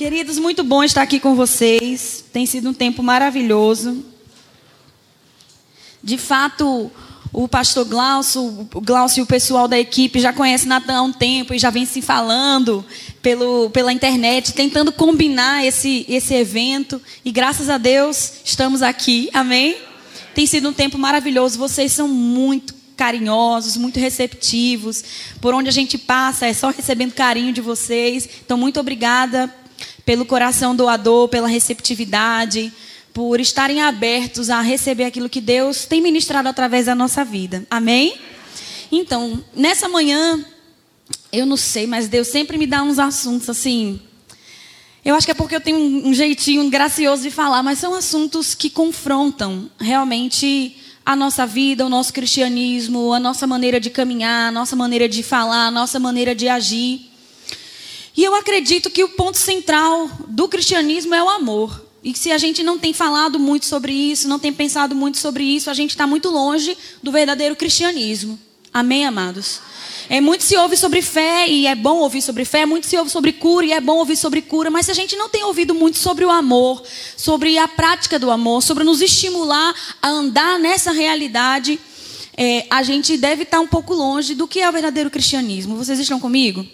[0.00, 2.24] Queridos, muito bom estar aqui com vocês.
[2.32, 4.02] Tem sido um tempo maravilhoso.
[6.02, 6.90] De fato,
[7.30, 11.12] o pastor Glaucio, o Glaucio e o pessoal da equipe já conhecem Natan há um
[11.12, 12.82] tempo e já vem se falando
[13.20, 16.98] pelo, pela internet, tentando combinar esse, esse evento.
[17.22, 19.28] E graças a Deus estamos aqui.
[19.34, 19.76] Amém?
[20.34, 21.58] Tem sido um tempo maravilhoso.
[21.58, 25.04] Vocês são muito carinhosos, muito receptivos.
[25.42, 28.26] Por onde a gente passa é só recebendo carinho de vocês.
[28.42, 29.60] Então, muito obrigada
[30.04, 32.72] pelo coração doador, pela receptividade,
[33.12, 37.66] por estarem abertos a receber aquilo que Deus tem ministrado através da nossa vida.
[37.70, 38.14] Amém?
[38.90, 40.44] Então, nessa manhã,
[41.32, 44.00] eu não sei, mas Deus sempre me dá uns assuntos assim.
[45.04, 48.54] Eu acho que é porque eu tenho um jeitinho gracioso de falar, mas são assuntos
[48.54, 54.52] que confrontam realmente a nossa vida, o nosso cristianismo, a nossa maneira de caminhar, a
[54.52, 57.09] nossa maneira de falar, a nossa maneira de agir.
[58.16, 61.86] E eu acredito que o ponto central do cristianismo é o amor.
[62.02, 65.44] E se a gente não tem falado muito sobre isso, não tem pensado muito sobre
[65.44, 68.38] isso, a gente está muito longe do verdadeiro cristianismo.
[68.72, 69.60] Amém, amados?
[70.08, 73.10] É muito se ouve sobre fé e é bom ouvir sobre fé, muito se ouve
[73.10, 75.74] sobre cura e é bom ouvir sobre cura, mas se a gente não tem ouvido
[75.74, 76.82] muito sobre o amor,
[77.16, 81.78] sobre a prática do amor, sobre nos estimular a andar nessa realidade,
[82.36, 85.76] é, a gente deve estar tá um pouco longe do que é o verdadeiro cristianismo.
[85.76, 86.66] Vocês estão comigo?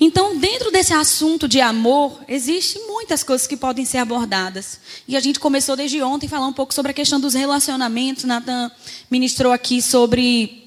[0.00, 4.80] Então, dentro desse assunto de amor, existem muitas coisas que podem ser abordadas.
[5.06, 8.24] E a gente começou desde ontem a falar um pouco sobre a questão dos relacionamentos.
[8.24, 8.70] Nathan
[9.10, 10.64] ministrou aqui sobre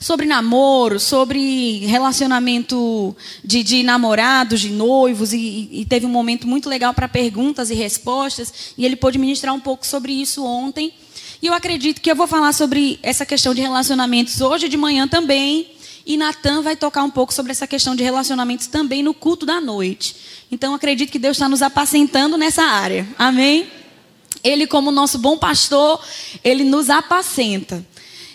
[0.00, 6.70] sobre namoro, sobre relacionamento de, de namorados, de noivos, e, e, teve um momento muito
[6.70, 10.94] legal para perguntas e respostas, e ele pôde ministrar um pouco sobre isso ontem.
[11.42, 15.06] E eu acredito que eu vou falar sobre essa questão de relacionamentos hoje de manhã
[15.06, 15.70] também,
[16.10, 19.60] e Natan vai tocar um pouco sobre essa questão de relacionamentos também no culto da
[19.60, 20.16] noite.
[20.50, 23.06] Então acredito que Deus está nos apacentando nessa área.
[23.16, 23.70] Amém?
[24.42, 26.04] Ele, como nosso bom pastor,
[26.42, 27.86] ele nos apacenta.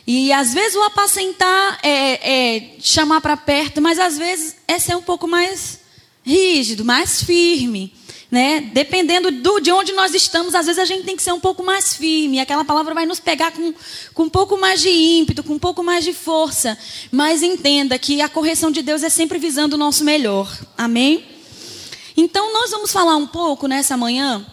[0.08, 4.96] E às vezes o apacentar é, é chamar para perto, mas às vezes é ser
[4.96, 5.81] um pouco mais
[6.24, 7.94] rígido, mais firme.
[8.35, 8.69] Né?
[8.73, 11.63] Dependendo do, de onde nós estamos, às vezes a gente tem que ser um pouco
[11.63, 12.38] mais firme.
[12.38, 13.73] Aquela palavra vai nos pegar com,
[14.13, 16.78] com um pouco mais de ímpeto, com um pouco mais de força.
[17.09, 20.53] Mas entenda que a correção de Deus é sempre visando o nosso melhor.
[20.78, 21.23] Amém?
[22.18, 24.46] Então, nós vamos falar um pouco nessa manhã.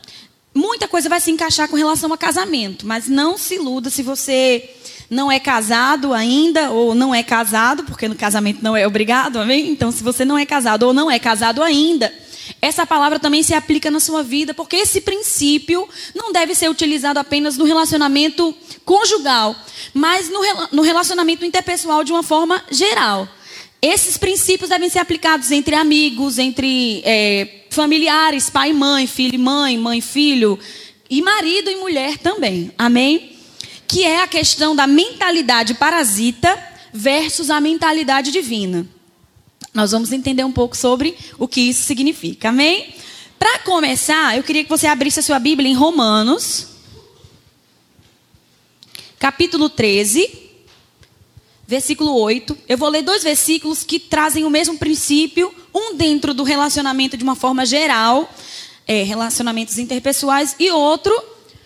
[0.55, 4.77] Muita coisa vai se encaixar com relação a casamento, mas não se iluda se você
[5.11, 9.71] não é casado ainda ou não é casado, porque no casamento não é obrigado, amém?
[9.71, 12.15] Então, se você não é casado ou não é casado ainda,
[12.63, 17.19] essa palavra também se aplica na sua vida, porque esse princípio não deve ser utilizado
[17.19, 19.57] apenas no relacionamento conjugal,
[19.93, 20.41] mas no,
[20.71, 23.29] no relacionamento interpessoal de uma forma geral.
[23.83, 29.39] Esses princípios devem ser aplicados entre amigos, entre é, familiares, pai e mãe, filho e
[29.39, 30.57] mãe, mãe e filho,
[31.11, 32.71] e marido e mulher também.
[32.79, 33.33] Amém?
[33.89, 36.57] Que é a questão da mentalidade parasita
[36.93, 38.87] versus a mentalidade divina.
[39.73, 42.51] Nós vamos entender um pouco sobre o que isso significa.
[42.51, 42.95] Amém?
[43.39, 46.69] Para começar, eu queria que você abrisse a sua Bíblia em Romanos,
[49.19, 50.31] capítulo 13,
[51.67, 52.57] versículo 8.
[52.69, 57.25] Eu vou ler dois versículos que trazem o mesmo princípio, um dentro do relacionamento de
[57.25, 58.31] uma forma geral,
[58.87, 61.13] é, relacionamentos interpessoais, e outro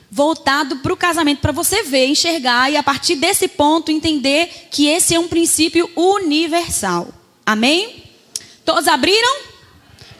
[0.09, 4.87] voltado para o casamento, para você ver, enxergar e a partir desse ponto entender que
[4.87, 7.12] esse é um princípio universal.
[7.47, 8.03] Amém?
[8.65, 9.45] Todos abriram?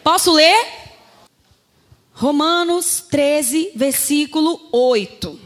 [0.01, 0.65] Posso ler?
[2.13, 5.37] Romanos 13, versículo 8.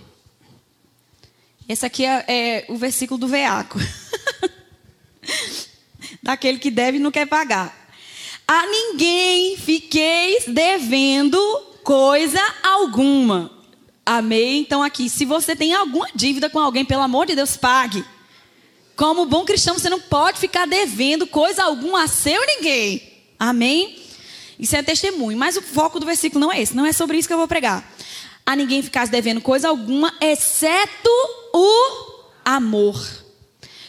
[1.67, 3.79] Esse aqui é, é o versículo do veaco.
[6.21, 7.75] Daquele que deve e não quer pagar.
[8.47, 11.39] A ninguém fiqueis devendo
[11.83, 13.51] coisa alguma.
[14.05, 14.59] Amém?
[14.59, 18.05] Então, aqui, se você tem alguma dívida com alguém, pelo amor de Deus, pague.
[18.95, 23.01] Como bom cristão, você não pode ficar devendo coisa alguma a seu ninguém.
[23.39, 23.99] Amém?
[24.59, 25.37] Isso é testemunho.
[25.37, 26.75] Mas o foco do versículo não é esse.
[26.75, 27.91] Não é sobre isso que eu vou pregar.
[28.45, 31.09] A ninguém ficasse devendo coisa alguma, exceto
[31.53, 32.99] o amor.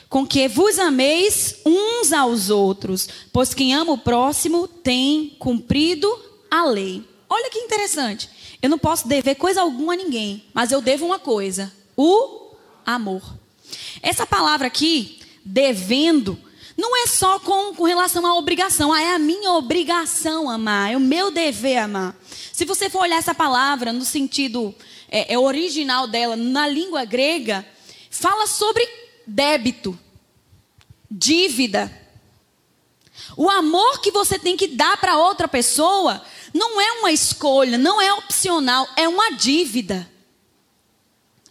[0.09, 3.09] Com que vos ameis uns aos outros.
[3.33, 6.09] Pois quem ama o próximo tem cumprido
[6.51, 7.03] a lei.
[7.29, 8.29] Olha que interessante.
[8.61, 10.45] Eu não posso dever coisa alguma a ninguém.
[10.55, 12.55] Mas eu devo uma coisa: o
[12.85, 13.42] amor.
[14.03, 16.39] Essa palavra aqui, devendo,
[16.77, 18.93] não é só com, com relação à obrigação.
[18.93, 22.17] Ah, é a minha obrigação amar, é o meu dever amar.
[22.53, 24.75] Se você for olhar essa palavra no sentido
[25.09, 27.67] é, é original dela, na língua grega,
[28.11, 28.89] fala sobre
[29.27, 29.99] débito,
[31.11, 32.01] dívida.
[33.37, 36.23] O amor que você tem que dar para outra pessoa
[36.53, 40.11] não é uma escolha, não é opcional, é uma dívida.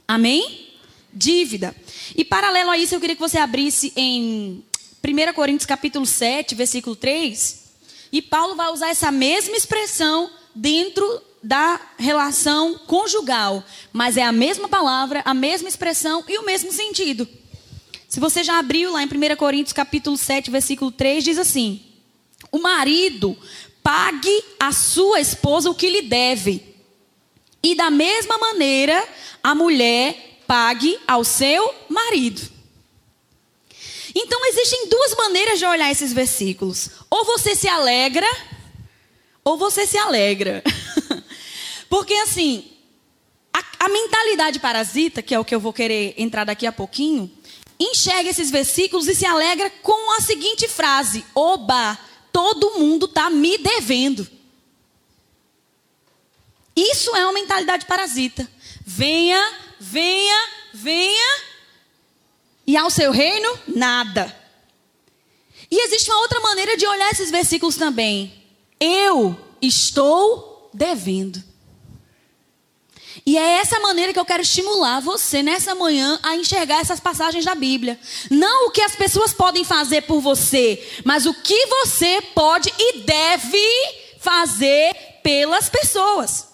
[0.08, 0.76] Amém?
[1.14, 1.76] Dívida.
[2.16, 4.64] E paralelo a isso, eu queria que você abrisse em
[5.04, 7.62] 1 Coríntios capítulo 7, versículo 3.
[8.12, 14.68] E Paulo vai usar essa mesma expressão dentro da relação conjugal, mas é a mesma
[14.68, 17.28] palavra, a mesma expressão e o mesmo sentido.
[18.08, 21.82] Se você já abriu lá em 1 Coríntios capítulo 7, versículo 3, diz assim:
[22.52, 23.38] O marido
[23.82, 26.64] pague a sua esposa o que lhe deve.
[27.64, 29.08] E da mesma maneira,
[29.44, 32.42] a mulher pague ao seu marido.
[34.14, 36.90] Então existem duas maneiras de olhar esses versículos.
[37.10, 38.28] Ou você se alegra,
[39.46, 40.62] ou você se alegra.
[41.90, 42.70] Porque assim,
[43.54, 47.32] a, a, mentalidade parasita, que é o que eu vou querer entrar daqui a pouquinho,
[47.80, 51.98] enxerga esses versículos e se alegra com a seguinte frase: Oba,
[52.30, 54.28] todo mundo está me devendo.
[56.76, 58.46] Isso é uma mentalidade parasita.
[58.86, 61.42] Venha, venha, venha,
[62.68, 64.34] e ao seu reino, nada.
[65.70, 68.32] E existe uma outra maneira de olhar esses versículos também.
[68.80, 71.44] Eu estou devendo.
[73.26, 77.44] E é essa maneira que eu quero estimular você nessa manhã a enxergar essas passagens
[77.44, 78.00] da Bíblia.
[78.30, 83.00] Não o que as pessoas podem fazer por você, mas o que você pode e
[83.00, 83.58] deve
[84.20, 84.94] fazer
[85.24, 86.51] pelas pessoas.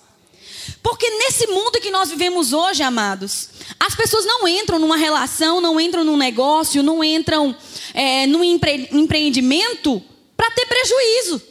[0.81, 5.79] Porque nesse mundo que nós vivemos hoje, amados, as pessoas não entram numa relação, não
[5.79, 7.55] entram num negócio, não entram
[7.93, 10.01] é, num empre empreendimento
[10.35, 11.41] para ter prejuízo.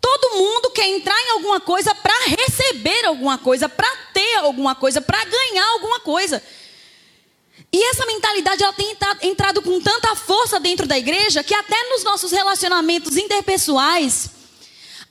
[0.00, 5.00] Todo mundo quer entrar em alguma coisa para receber alguma coisa, para ter alguma coisa,
[5.00, 6.42] para ganhar alguma coisa.
[7.72, 12.04] E essa mentalidade ela tem entrado com tanta força dentro da igreja que até nos
[12.04, 14.33] nossos relacionamentos interpessoais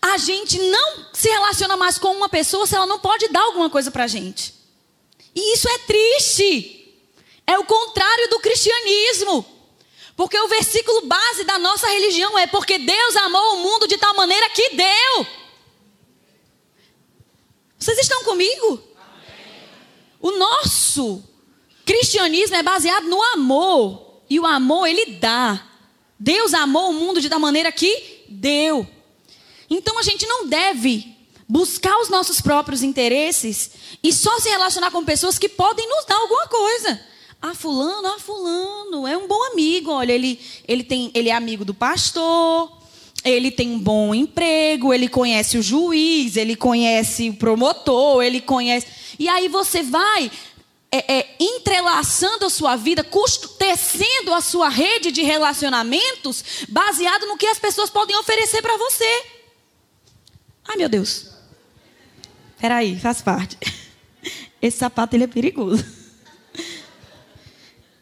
[0.03, 3.69] a gente não se relaciona mais com uma pessoa se ela não pode dar alguma
[3.69, 4.53] coisa para a gente.
[5.33, 6.93] E isso é triste.
[7.47, 9.45] É o contrário do cristianismo.
[10.17, 14.13] Porque o versículo base da nossa religião é porque Deus amou o mundo de tal
[14.13, 15.27] maneira que deu.
[17.79, 18.83] Vocês estão comigo?
[20.19, 21.23] O nosso
[21.85, 24.21] cristianismo é baseado no amor.
[24.29, 25.65] E o amor ele dá.
[26.19, 28.85] Deus amou o mundo de tal maneira que deu.
[29.69, 31.15] Então a gente não deve
[31.47, 33.71] buscar os nossos próprios interesses
[34.03, 36.99] e só se relacionar com pessoas que podem nos dar alguma coisa.
[37.41, 39.91] Ah, fulano, ah, fulano, é um bom amigo.
[39.91, 42.71] Olha, ele, ele, tem, ele é amigo do pastor,
[43.23, 48.87] ele tem um bom emprego, ele conhece o juiz, ele conhece o promotor, ele conhece.
[49.19, 50.31] E aí você vai
[50.91, 53.05] é, é, entrelaçando a sua vida,
[53.57, 59.23] tecendo a sua rede de relacionamentos, baseado no que as pessoas podem oferecer para você.
[60.67, 61.29] Ai, meu Deus.
[62.59, 63.57] Peraí, faz parte.
[64.61, 65.83] Esse sapato ele é perigoso.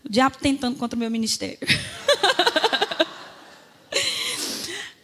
[0.06, 1.58] O diabo tentando contra o meu ministério.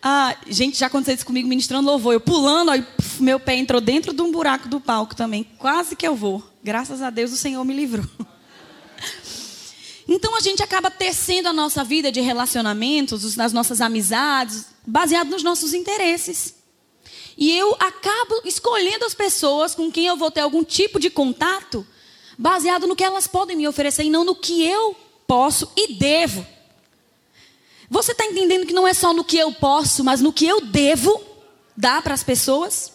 [0.01, 2.13] ah, gente, já aconteceu isso comigo ministrando louvor.
[2.13, 5.44] Eu pulando, aí puf, meu pé entrou dentro de um buraco do palco também.
[5.57, 6.44] Quase que eu vou.
[6.64, 8.06] Graças a Deus o Senhor me livrou.
[10.09, 15.44] Então a gente acaba tecendo a nossa vida de relacionamentos, nas nossas amizades, baseado nos
[15.44, 16.54] nossos interesses.
[17.37, 21.85] E eu acabo escolhendo as pessoas com quem eu vou ter algum tipo de contato
[22.37, 24.95] baseado no que elas podem me oferecer e não no que eu
[25.27, 26.45] posso e devo.
[27.89, 30.61] Você está entendendo que não é só no que eu posso, mas no que eu
[30.61, 31.21] devo
[31.75, 32.91] dar para as pessoas?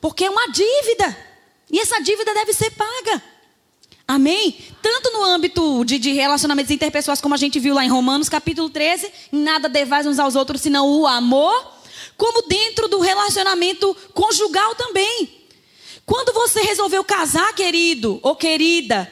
[0.00, 1.16] Porque é uma dívida.
[1.70, 3.22] E essa dívida deve ser paga.
[4.06, 4.56] Amém?
[4.82, 8.68] Tanto no âmbito de, de, relacionamentos interpessoais, como a gente viu lá em Romanos capítulo
[8.68, 11.71] 13, nada devais uns aos outros senão o amor,
[12.22, 15.42] como dentro do relacionamento conjugal também.
[16.06, 19.10] Quando você resolveu casar, querido ou querida,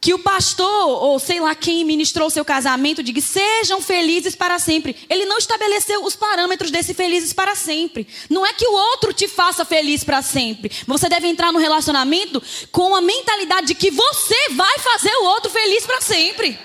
[0.00, 4.58] que o pastor, ou sei lá quem ministrou o seu casamento, diga: sejam felizes para
[4.58, 4.96] sempre.
[5.08, 8.08] Ele não estabeleceu os parâmetros desse felizes para sempre.
[8.28, 10.72] Não é que o outro te faça feliz para sempre.
[10.88, 12.42] Você deve entrar no relacionamento
[12.72, 16.58] com a mentalidade de que você vai fazer o outro feliz para sempre.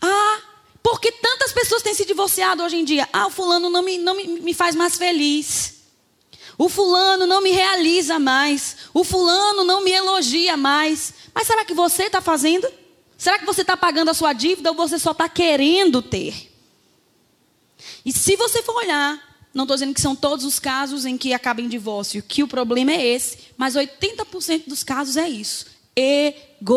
[0.00, 0.49] Ah,
[0.82, 3.08] porque tantas pessoas têm se divorciado hoje em dia.
[3.12, 5.80] Ah, o fulano não me, não me, me faz mais feliz.
[6.56, 8.76] O fulano não me realiza mais.
[8.92, 11.14] O fulano não me elogia mais.
[11.34, 12.68] Mas será que você está fazendo?
[13.16, 16.50] Será que você está pagando a sua dívida ou você só está querendo ter?
[18.04, 19.20] E se você for olhar,
[19.52, 22.48] não estou dizendo que são todos os casos em que acaba em divórcio, que o
[22.48, 26.70] problema é esse, mas 80% dos casos é isso: egoísmo.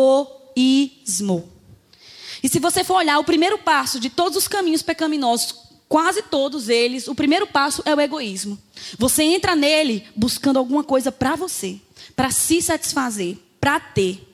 [2.44, 5.56] E se você for olhar o primeiro passo de todos os caminhos pecaminosos,
[5.88, 8.60] quase todos eles, o primeiro passo é o egoísmo.
[9.00, 11.80] Você entra nele buscando alguma coisa para você,
[12.16, 14.28] para se satisfazer, para ter,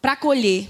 [0.00, 0.66] para colher.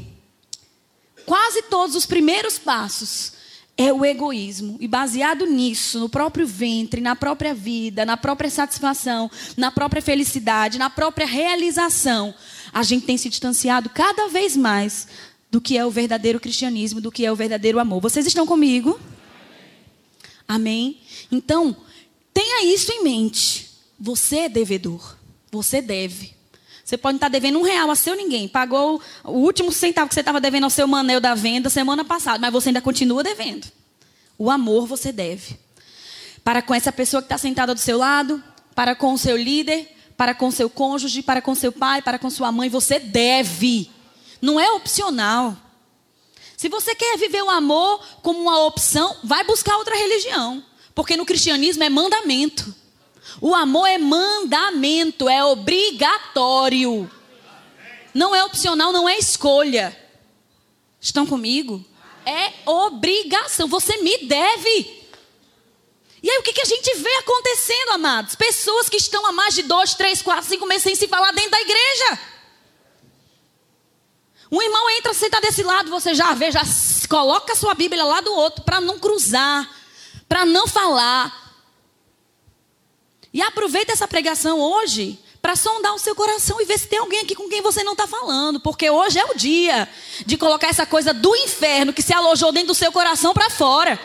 [1.25, 3.35] Quase todos os primeiros passos
[3.77, 4.77] é o egoísmo.
[4.81, 10.79] E baseado nisso, no próprio ventre, na própria vida, na própria satisfação, na própria felicidade,
[10.79, 12.35] na própria realização,
[12.73, 15.07] a gente tem se distanciado cada vez mais
[15.53, 18.01] do que é o verdadeiro cristianismo, do que é o verdadeiro amor.
[18.01, 18.99] Vocês estão comigo?
[20.49, 20.99] Amém?
[21.31, 21.77] Então,
[22.33, 23.71] tenha isso em mente.
[24.01, 25.15] Você é devedor.
[25.51, 26.33] Você deve.
[26.83, 28.49] Você pode estar devendo um real a seu ninguém.
[28.49, 32.39] Pagou o último centavo que você estava devendo ao seu manel da venda semana passada,
[32.39, 33.67] mas você ainda continua devendo.
[34.39, 35.59] O amor você deve.
[36.43, 38.43] Para com essa pessoa que está sentada do seu lado,
[38.75, 42.31] para com o seu líder, para com seu cônjuge, para com seu pai, para com
[42.31, 43.91] sua mãe, você deve.
[44.43, 45.57] Não é opcional.
[46.57, 50.63] Se você quer viver o amor como uma opção, vai buscar outra religião.
[50.95, 52.75] Porque no cristianismo é mandamento.
[53.41, 57.09] O amor é mandamento, é obrigatório.
[58.13, 59.97] Não é opcional, não é escolha.
[61.01, 61.85] Estão comigo?
[62.27, 63.69] É obrigação.
[63.69, 65.03] Você me deve.
[66.23, 68.35] E aí o que, que a gente vê acontecendo, amados?
[68.35, 71.51] Pessoas que estão há mais de dois, três, quatro, cinco meses sem se falar dentro
[71.53, 72.32] da igreja.
[74.53, 76.61] Um irmão entra, senta desse lado, você já vê, já
[77.09, 79.67] coloca a sua Bíblia lá do outro, para não cruzar,
[80.29, 81.57] para não falar.
[83.33, 87.21] E aproveita essa pregação hoje para sondar o seu coração e ver se tem alguém
[87.21, 89.89] aqui com quem você não está falando, porque hoje é o dia
[90.27, 93.99] de colocar essa coisa do inferno que se alojou dentro do seu coração para fora.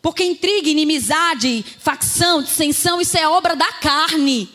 [0.00, 4.50] Porque intriga, inimizade, facção, dissensão, isso é obra da carne.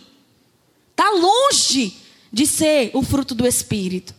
[0.90, 4.14] Está longe de ser o fruto do Espírito.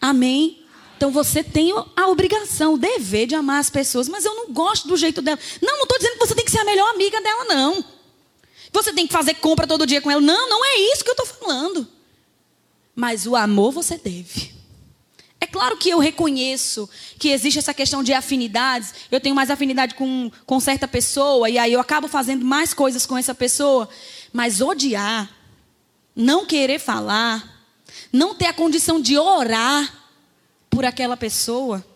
[0.00, 0.62] Amém?
[0.96, 4.88] Então você tem a obrigação, o dever de amar as pessoas, mas eu não gosto
[4.88, 5.38] do jeito dela.
[5.62, 7.84] Não, não estou dizendo que você tem que ser a melhor amiga dela, não.
[8.72, 10.20] Você tem que fazer compra todo dia com ela.
[10.20, 11.86] Não, não é isso que eu estou falando.
[12.96, 14.52] Mas o amor você deve.
[15.40, 18.92] É claro que eu reconheço que existe essa questão de afinidades.
[19.08, 23.06] Eu tenho mais afinidade com, com certa pessoa, e aí eu acabo fazendo mais coisas
[23.06, 23.88] com essa pessoa.
[24.32, 25.30] Mas odiar
[26.18, 27.64] não querer falar,
[28.12, 30.02] não ter a condição de orar
[30.68, 31.86] por aquela pessoa,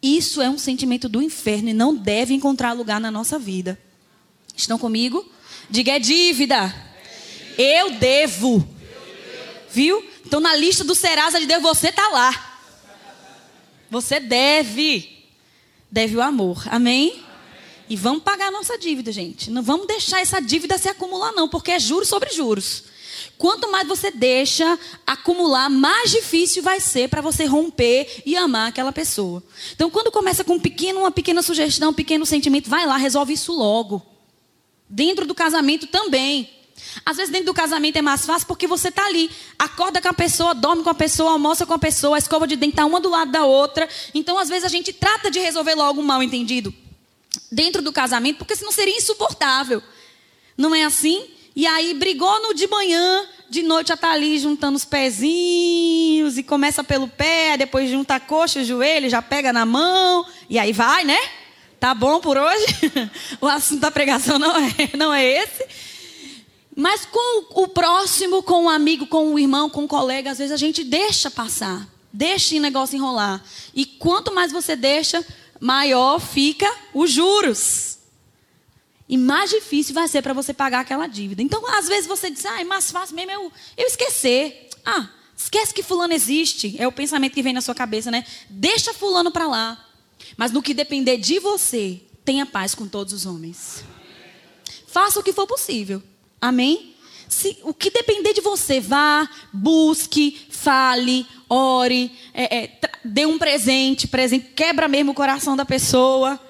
[0.00, 3.76] isso é um sentimento do inferno e não deve encontrar lugar na nossa vida.
[4.56, 5.28] Estão comigo?
[5.68, 6.72] Diga é dívida.
[7.58, 8.66] Eu devo.
[9.70, 10.08] Viu?
[10.24, 12.60] Então na lista do Serasa de Deus você está lá.
[13.90, 15.26] Você deve.
[15.90, 16.62] Deve o amor.
[16.66, 17.24] Amém?
[17.88, 19.50] E vamos pagar a nossa dívida, gente.
[19.50, 22.84] Não vamos deixar essa dívida se acumular, não, porque é juros sobre juros.
[23.38, 28.92] Quanto mais você deixa acumular, mais difícil vai ser para você romper e amar aquela
[28.92, 29.42] pessoa.
[29.74, 33.34] Então, quando começa com um pequeno, uma pequena sugestão, um pequeno sentimento, vai lá, resolve
[33.34, 34.02] isso logo.
[34.88, 36.50] Dentro do casamento também.
[37.04, 40.14] Às vezes dentro do casamento é mais fácil porque você está ali, acorda com a
[40.14, 43.00] pessoa, dorme com a pessoa, almoça com a pessoa, a escova de dente está uma
[43.00, 43.88] do lado da outra.
[44.14, 46.72] Então, às vezes a gente trata de resolver logo um mal entendido
[47.50, 49.82] dentro do casamento, porque senão seria insuportável.
[50.56, 51.26] Não é assim?
[51.56, 56.42] E aí brigou no de manhã, de noite já está ali juntando os pezinhos e
[56.42, 60.70] começa pelo pé, depois junta a coxa, o joelho, já pega na mão e aí
[60.70, 61.18] vai, né?
[61.80, 62.66] Tá bom por hoje?
[63.40, 65.64] o assunto da pregação não é, não é esse.
[66.76, 70.52] Mas com o próximo, com o amigo, com o irmão, com o colega, às vezes
[70.52, 73.42] a gente deixa passar, deixa o negócio enrolar.
[73.74, 75.24] E quanto mais você deixa,
[75.58, 77.95] maior fica os juros.
[79.08, 81.40] E mais difícil vai ser para você pagar aquela dívida.
[81.40, 84.68] Então, às vezes você diz, ah, é mais fácil mesmo eu, eu esquecer.
[84.84, 86.74] Ah, esquece que fulano existe.
[86.78, 88.24] É o pensamento que vem na sua cabeça, né?
[88.50, 89.86] Deixa fulano para lá.
[90.36, 93.84] Mas no que depender de você, tenha paz com todos os homens.
[94.88, 96.02] Faça o que for possível.
[96.40, 96.94] Amém?
[97.28, 104.08] Se, o que depender de você, vá, busque, fale, ore, é, é, dê um presente,
[104.08, 106.40] presente, quebra mesmo o coração da pessoa.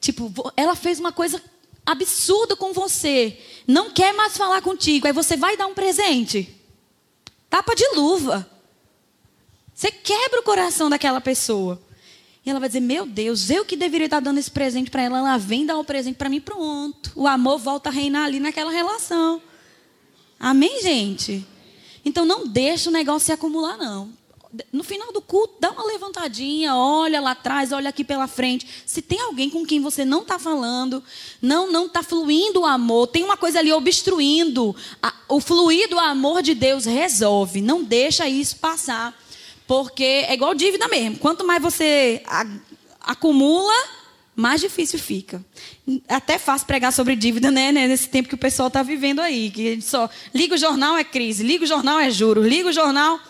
[0.00, 1.42] Tipo, ela fez uma coisa
[1.90, 6.54] absurdo com você, não quer mais falar contigo, aí você vai dar um presente.
[7.48, 8.48] Tapa de luva.
[9.74, 11.80] Você quebra o coração daquela pessoa.
[12.44, 15.18] E ela vai dizer: Meu Deus, eu que deveria estar dando esse presente para ela.
[15.18, 17.10] Ela vem dar o presente para mim, pronto.
[17.14, 19.40] O amor volta a reinar ali naquela relação.
[20.38, 21.46] Amém, gente?
[22.04, 24.12] Então não deixa o negócio se acumular, não
[24.72, 28.66] no final do culto, dá uma levantadinha, olha lá atrás, olha aqui pela frente.
[28.86, 31.02] Se tem alguém com quem você não está falando,
[31.40, 35.98] não não está fluindo o amor, tem uma coisa ali obstruindo, a, o fluir do
[35.98, 37.60] amor de Deus resolve.
[37.60, 39.14] Não deixa isso passar,
[39.66, 41.18] porque é igual dívida mesmo.
[41.18, 42.46] Quanto mais você a,
[43.00, 43.74] acumula,
[44.34, 45.44] mais difícil fica.
[46.08, 47.72] Até fácil pregar sobre dívida, né?
[47.72, 49.50] Nesse tempo que o pessoal está vivendo aí.
[49.50, 53.20] Que só liga o jornal é crise, liga o jornal é juros, liga o jornal.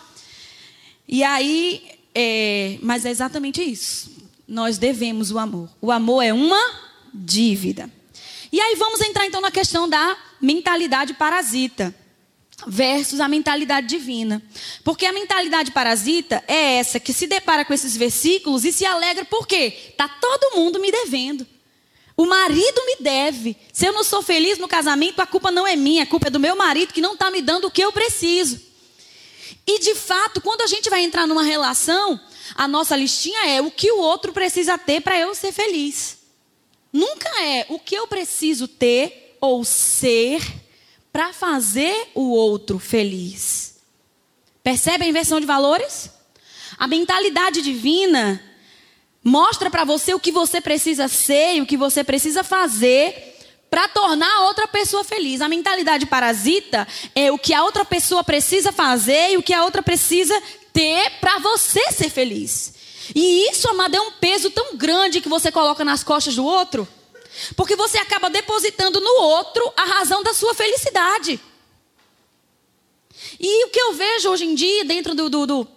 [1.11, 1.81] E aí,
[2.13, 4.11] é, mas é exatamente isso.
[4.47, 5.67] Nós devemos o amor.
[5.81, 6.63] O amor é uma
[7.11, 7.89] dívida.
[8.51, 11.93] E aí vamos entrar então na questão da mentalidade parasita
[12.67, 14.39] versus a mentalidade divina.
[14.83, 19.25] Porque a mentalidade parasita é essa que se depara com esses versículos e se alegra
[19.25, 21.45] porque tá todo mundo me devendo.
[22.15, 23.57] O marido me deve.
[23.73, 26.31] Se eu não sou feliz no casamento, a culpa não é minha, a culpa é
[26.31, 28.68] do meu marido que não está me dando o que eu preciso.
[29.65, 32.19] E de fato, quando a gente vai entrar numa relação,
[32.55, 36.17] a nossa listinha é o que o outro precisa ter para eu ser feliz.
[36.91, 40.41] Nunca é o que eu preciso ter ou ser
[41.11, 43.79] para fazer o outro feliz.
[44.63, 46.09] Percebe a inversão de valores?
[46.77, 48.41] A mentalidade divina
[49.23, 53.38] mostra para você o que você precisa ser e o que você precisa fazer
[53.69, 55.41] para tornar a outra pessoa feliz.
[55.41, 59.63] A mentalidade parasita é o que a outra pessoa precisa fazer e o que a
[59.63, 60.39] outra precisa
[60.73, 62.73] ter para você ser feliz.
[63.15, 66.87] E isso, amado, é um peso tão grande que você coloca nas costas do outro
[67.55, 71.39] porque você acaba depositando no outro a razão da sua felicidade.
[73.39, 75.67] E o que eu vejo hoje em dia, dentro do, do, do,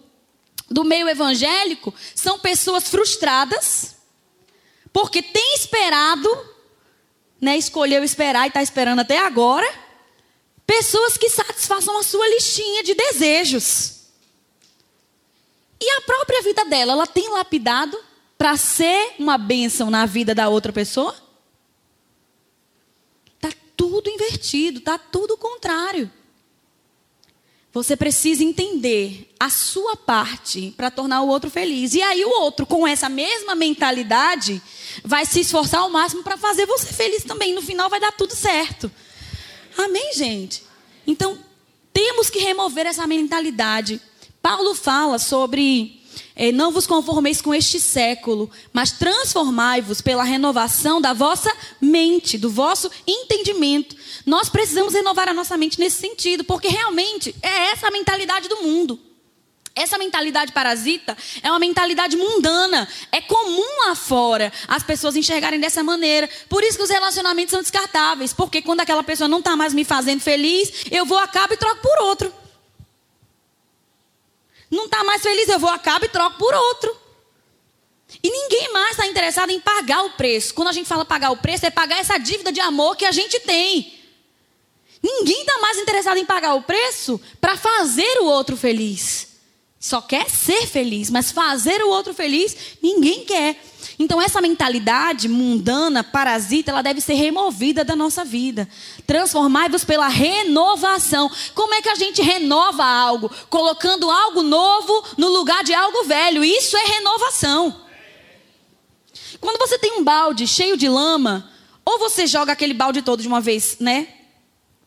[0.69, 3.95] do meio evangélico, são pessoas frustradas,
[4.91, 6.29] porque têm esperado,
[7.43, 9.69] né, escolheu esperar e está esperando até agora,
[10.65, 14.03] pessoas que satisfaçam a sua listinha de desejos.
[15.79, 17.97] E a própria vida dela, ela tem lapidado
[18.37, 21.23] para ser uma bênção na vida da outra pessoa?
[23.75, 26.09] tudo invertido, está tudo contrário.
[27.73, 31.95] Você precisa entender a sua parte para tornar o outro feliz.
[31.95, 34.61] E aí o outro, com essa mesma mentalidade,
[35.03, 37.55] vai se esforçar ao máximo para fazer você feliz também.
[37.55, 38.91] No final vai dar tudo certo.
[39.75, 40.61] Amém, gente?
[41.07, 41.39] Então,
[41.91, 43.99] temos que remover essa mentalidade.
[44.39, 46.02] Paulo fala sobre
[46.53, 52.89] não vos conformeis com este século, mas transformai-vos pela renovação da vossa mente, do vosso
[53.07, 53.95] entendimento.
[54.25, 58.61] Nós precisamos renovar a nossa mente nesse sentido, porque realmente é essa a mentalidade do
[58.61, 58.99] mundo.
[59.75, 62.87] Essa mentalidade parasita é uma mentalidade mundana.
[63.11, 66.29] É comum lá fora as pessoas enxergarem dessa maneira.
[66.47, 68.33] Por isso que os relacionamentos são descartáveis.
[68.33, 71.81] Porque quando aquela pessoa não está mais me fazendo feliz, eu vou, acabo e troco
[71.81, 72.42] por outro.
[74.73, 76.97] Não está mais feliz, eu vou, acabo e troco por outro.
[78.23, 80.53] E ninguém mais está interessado em pagar o preço.
[80.53, 83.11] Quando a gente fala pagar o preço, é pagar essa dívida de amor que a
[83.11, 83.99] gente tem.
[85.01, 89.32] Ninguém está mais interessado em pagar o preço para fazer o outro feliz.
[89.83, 93.61] Só quer ser feliz, mas fazer o outro feliz, ninguém quer.
[93.99, 98.65] Então essa mentalidade mundana, parasita, ela deve ser removida da nossa vida.
[99.05, 101.29] Transformai-vos pela renovação.
[101.53, 103.29] Como é que a gente renova algo?
[103.49, 106.45] Colocando algo novo no lugar de algo velho.
[106.45, 107.81] Isso é renovação.
[109.41, 111.51] Quando você tem um balde cheio de lama,
[111.83, 114.07] ou você joga aquele balde todo de uma vez, né,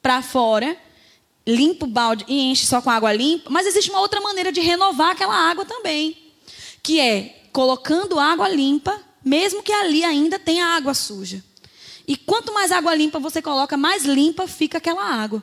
[0.01, 0.75] para fora,
[1.47, 4.61] limpa o balde e enche só com água limpa, mas existe uma outra maneira de
[4.61, 6.17] renovar aquela água também,
[6.83, 11.43] que é colocando água limpa, mesmo que ali ainda tenha água suja.
[12.07, 15.43] E quanto mais água limpa você coloca, mais limpa fica aquela água.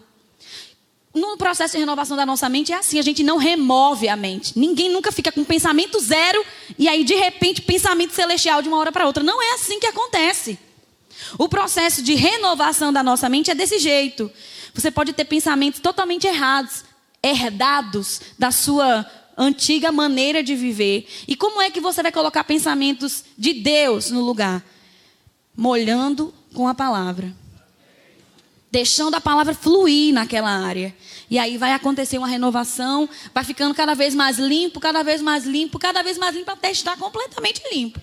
[1.13, 4.57] No processo de renovação da nossa mente é assim, a gente não remove a mente.
[4.57, 6.43] Ninguém nunca fica com pensamento zero
[6.77, 9.23] e aí de repente pensamento celestial de uma hora para outra.
[9.23, 10.57] Não é assim que acontece.
[11.37, 14.31] O processo de renovação da nossa mente é desse jeito.
[14.73, 16.83] Você pode ter pensamentos totalmente errados,
[17.21, 19.05] herdados da sua
[19.37, 21.07] antiga maneira de viver.
[21.27, 24.63] E como é que você vai colocar pensamentos de Deus no lugar?
[25.55, 27.33] Molhando com a palavra.
[28.71, 30.95] Deixando a palavra fluir naquela área.
[31.29, 35.45] E aí vai acontecer uma renovação, vai ficando cada vez mais limpo, cada vez mais
[35.45, 38.01] limpo, cada vez mais limpo, até estar completamente limpo.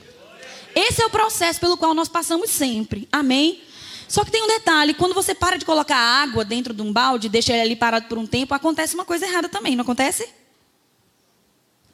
[0.74, 3.09] Esse é o processo pelo qual nós passamos sempre.
[3.11, 3.61] Amém?
[4.10, 7.30] Só que tem um detalhe: quando você para de colocar água dentro de um balde,
[7.30, 10.28] deixa ele ali parado por um tempo, acontece uma coisa errada também, não acontece?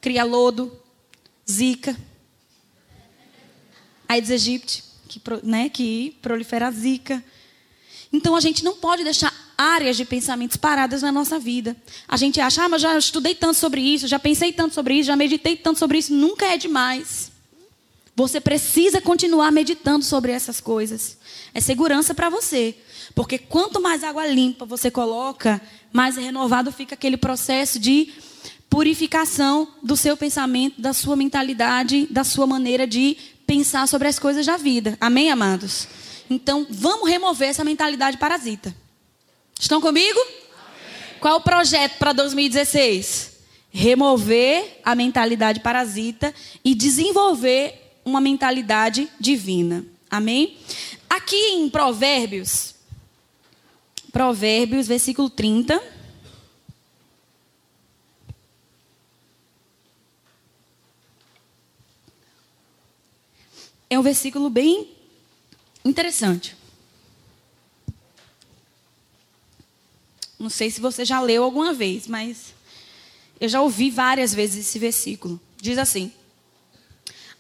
[0.06, 0.72] cria lodo,
[1.50, 1.96] zika.
[4.08, 7.24] Aedes aegypti, que, né, que prolifera a zika.
[8.12, 11.76] Então a gente não pode deixar áreas de pensamentos paradas na nossa vida.
[12.06, 15.08] A gente acha, ah, mas já estudei tanto sobre isso, já pensei tanto sobre isso,
[15.08, 16.14] já meditei tanto sobre isso.
[16.14, 17.32] Nunca é demais.
[18.14, 21.18] Você precisa continuar meditando sobre essas coisas.
[21.56, 22.74] É segurança para você.
[23.14, 25.58] Porque quanto mais água limpa você coloca,
[25.90, 28.12] mais renovado fica aquele processo de
[28.68, 33.16] purificação do seu pensamento, da sua mentalidade, da sua maneira de
[33.46, 34.98] pensar sobre as coisas da vida.
[35.00, 35.88] Amém, amados?
[36.28, 38.76] Então, vamos remover essa mentalidade parasita.
[39.58, 40.20] Estão comigo?
[40.20, 41.18] Amém.
[41.20, 43.32] Qual o projeto para 2016?
[43.70, 49.95] Remover a mentalidade parasita e desenvolver uma mentalidade divina.
[50.10, 50.56] Amém?
[51.08, 52.74] Aqui em Provérbios,
[54.12, 55.82] Provérbios, versículo 30.
[63.88, 64.90] É um versículo bem
[65.84, 66.56] interessante.
[70.38, 72.54] Não sei se você já leu alguma vez, mas
[73.40, 75.40] eu já ouvi várias vezes esse versículo.
[75.56, 76.12] Diz assim: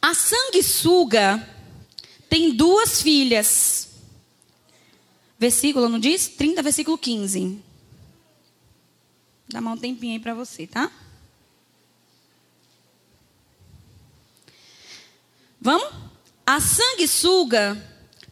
[0.00, 1.55] A sanguessuga
[2.28, 3.88] tem duas filhas.
[5.38, 6.28] Versículo, não diz?
[6.28, 7.60] 30, versículo 15.
[9.48, 10.90] Dá mais um tempinho aí para você, tá?
[15.60, 15.88] Vamos?
[16.46, 17.82] A sanguessuga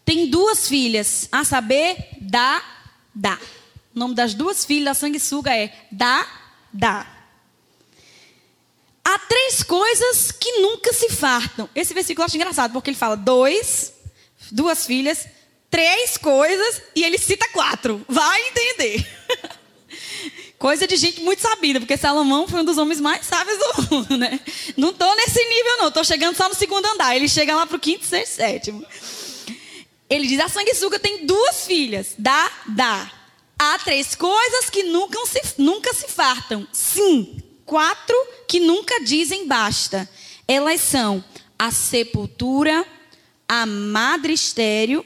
[0.05, 2.63] tem duas filhas, a saber, Dá,
[3.15, 3.39] Dá.
[3.95, 6.27] O nome das duas filhas da sanguessuga é Dá,
[6.73, 7.14] Dá.
[9.15, 11.71] Há três coisas que nunca se fartam.
[11.73, 13.93] Esse versículo eu acho engraçado, porque ele fala dois,
[14.51, 15.29] duas filhas,
[15.71, 18.05] três coisas e ele cita quatro.
[18.09, 19.07] Vai entender.
[20.59, 24.17] Coisa de gente muito sabida, porque Salomão foi um dos homens mais sábios do mundo,
[24.17, 24.41] né?
[24.77, 25.89] Não estou nesse nível, não.
[25.89, 27.15] Estou chegando só no segundo andar.
[27.15, 28.85] Ele chega lá para o quinto, sexto, sétimo.
[30.11, 32.15] Ele diz: a sanguessuga tem duas filhas.
[32.19, 33.13] Dá, dá.
[33.57, 36.67] Há três coisas que nunca se, nunca se fartam.
[36.73, 38.17] Sim, quatro
[38.49, 40.09] que nunca dizem basta.
[40.47, 41.25] Elas são
[41.59, 42.87] a sepultura,
[43.49, 45.05] a madre estéreo,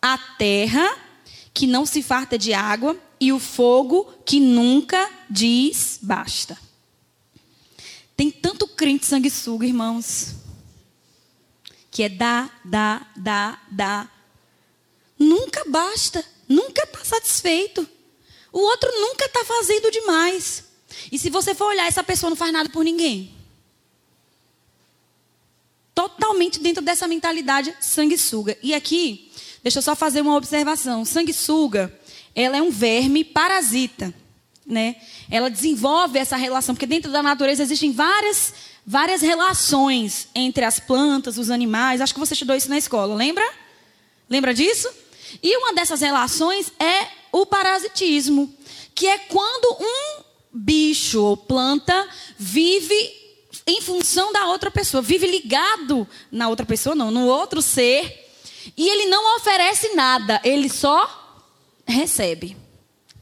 [0.00, 0.96] a terra,
[1.52, 6.58] que não se farta de água, e o fogo, que nunca diz basta.
[8.16, 10.34] Tem tanto crente sanguessuga, irmãos,
[11.90, 14.10] que é dá, dá, dá, dá.
[15.18, 17.88] Nunca basta, nunca está satisfeito.
[18.52, 20.64] O outro nunca está fazendo demais.
[21.10, 23.32] E se você for olhar, essa pessoa não faz nada por ninguém.
[25.94, 28.56] Totalmente dentro dessa mentalidade sanguessuga.
[28.62, 29.30] E aqui,
[29.62, 31.04] deixa eu só fazer uma observação.
[31.04, 31.92] Sanguessuga,
[32.34, 34.14] ela é um verme parasita,
[34.66, 34.96] né?
[35.30, 38.52] Ela desenvolve essa relação, porque dentro da natureza existem várias
[38.86, 42.00] várias relações entre as plantas, os animais.
[42.00, 43.44] Acho que você estudou isso na escola, lembra?
[44.30, 44.88] Lembra disso?
[45.42, 48.54] E uma dessas relações é o parasitismo,
[48.94, 50.25] que é quando um
[50.56, 52.94] bicho ou planta vive
[53.66, 58.30] em função da outra pessoa, vive ligado na outra pessoa, não, no outro ser,
[58.76, 61.42] e ele não oferece nada, ele só
[61.86, 62.56] recebe.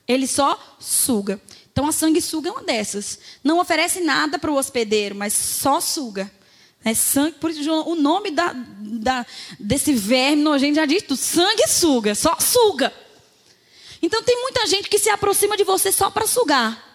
[0.07, 1.41] Ele só suga.
[1.73, 3.19] Então a sanguessuga é uma dessas.
[3.43, 6.31] Não oferece nada para o hospedeiro, mas só suga.
[6.85, 9.27] É sangue, por isso o nome da, da,
[9.59, 11.17] desse verme nojento já diz tudo.
[11.17, 12.93] Sanguessuga, só suga.
[14.03, 16.94] Então tem muita gente que se aproxima de você só para sugar.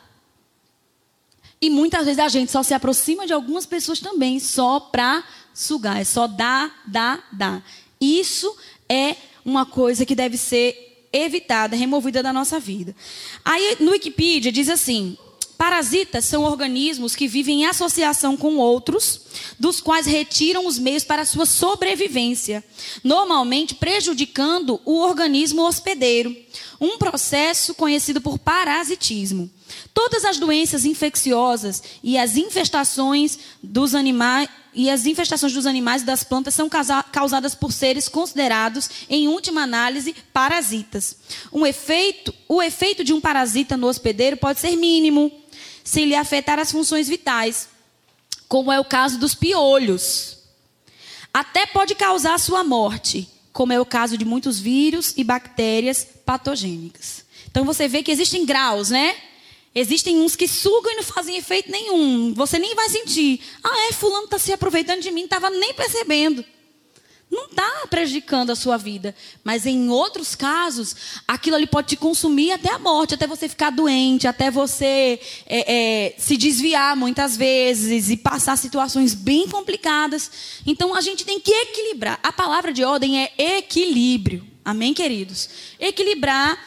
[1.62, 6.00] E muitas vezes a gente só se aproxima de algumas pessoas também só para sugar.
[6.00, 7.64] É só dar, dar, dar.
[8.00, 8.56] Isso
[8.88, 12.96] é uma coisa que deve ser evitada, removida da nossa vida.
[13.44, 15.18] Aí no Wikipedia diz assim:
[15.60, 19.20] Parasitas são organismos que vivem em associação com outros,
[19.60, 22.64] dos quais retiram os meios para sua sobrevivência,
[23.04, 26.34] normalmente prejudicando o organismo hospedeiro.
[26.80, 29.52] Um processo conhecido por parasitismo.
[29.94, 36.06] Todas as doenças infecciosas e as infestações dos animais e as infestações dos animais e
[36.06, 41.18] das plantas são causadas por seres considerados, em última análise, parasitas.
[41.52, 45.32] Um efeito, o efeito de um parasita no hospedeiro pode ser mínimo,
[45.90, 47.68] sem lhe afetar as funções vitais,
[48.48, 50.38] como é o caso dos piolhos.
[51.34, 57.26] Até pode causar sua morte, como é o caso de muitos vírus e bactérias patogênicas.
[57.50, 59.16] Então você vê que existem graus, né?
[59.74, 62.36] Existem uns que sugam e não fazem efeito nenhum.
[62.36, 63.42] Você nem vai sentir.
[63.64, 66.46] Ah, é, fulano está se aproveitando de mim, estava nem percebendo
[67.30, 69.16] não está prejudicando a sua vida.
[69.44, 70.96] Mas em outros casos,
[71.28, 75.74] aquilo ali pode te consumir até a morte, até você ficar doente, até você é,
[76.08, 80.32] é, se desviar muitas vezes e passar situações bem complicadas.
[80.66, 82.20] Então a gente tem que equilibrar.
[82.24, 84.46] A palavra de ordem é equilíbrio.
[84.66, 85.50] Amém, queridos?
[85.80, 86.58] Equilibrar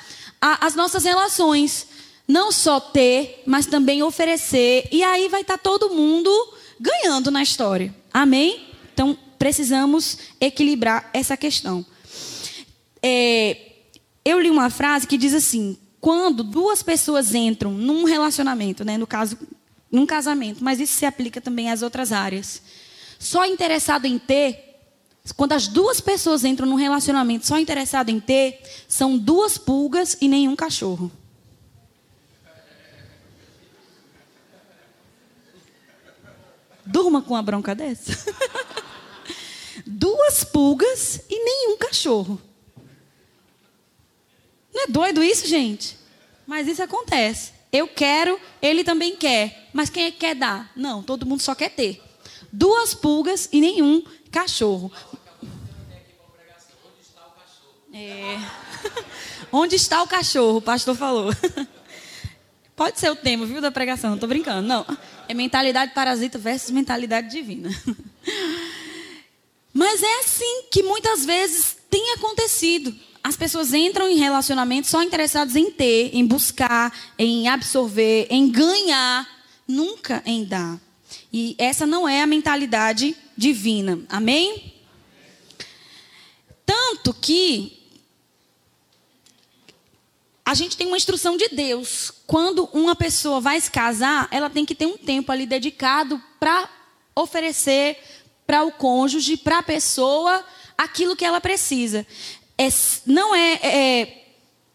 [0.40, 1.88] a, as nossas relações.
[2.26, 4.88] Não só ter, mas também oferecer.
[4.92, 6.30] E aí vai estar tá todo mundo
[6.78, 7.94] ganhando na história.
[8.12, 8.68] Amém?
[8.92, 11.84] Então, precisamos equilibrar essa questão.
[13.02, 13.72] É,
[14.24, 19.04] eu li uma frase que diz assim: quando duas pessoas entram num relacionamento, né, no
[19.04, 19.36] caso,
[19.90, 22.62] num casamento, mas isso se aplica também às outras áreas,
[23.18, 24.78] só interessado em ter,
[25.36, 30.28] quando as duas pessoas entram num relacionamento só interessado em ter, são duas pulgas e
[30.28, 31.10] nenhum cachorro.
[36.86, 38.12] Durma com uma bronca dessa.
[39.86, 42.40] duas pulgas e nenhum cachorro.
[44.72, 45.98] Não é doido isso, gente?
[46.46, 47.52] Mas isso acontece.
[47.70, 49.68] Eu quero, ele também quer.
[49.72, 50.70] Mas quem é que quer dar?
[50.76, 52.02] Não, todo mundo só quer ter.
[52.52, 54.92] Duas pulgas e nenhum cachorro.
[57.92, 58.38] É.
[59.52, 60.58] Onde está o cachorro?
[60.58, 61.30] O pastor falou.
[62.74, 64.10] Pode ser o tema, viu, da pregação.
[64.10, 64.66] Não estou brincando.
[64.66, 64.86] Não.
[65.28, 67.70] É mentalidade parasita versus mentalidade divina.
[69.72, 72.94] Mas é assim que muitas vezes tem acontecido.
[73.24, 79.28] As pessoas entram em relacionamentos só interessadas em ter, em buscar, em absorver, em ganhar,
[79.66, 80.80] nunca em dar.
[81.32, 84.00] E essa não é a mentalidade divina.
[84.08, 84.74] Amém?
[86.66, 87.78] Tanto que
[90.44, 92.12] a gente tem uma instrução de Deus.
[92.26, 96.68] Quando uma pessoa vai se casar, ela tem que ter um tempo ali dedicado para
[97.14, 97.98] oferecer
[98.46, 100.44] para o cônjuge, para a pessoa,
[100.76, 102.06] aquilo que ela precisa.
[102.58, 102.68] É,
[103.06, 104.22] não é, é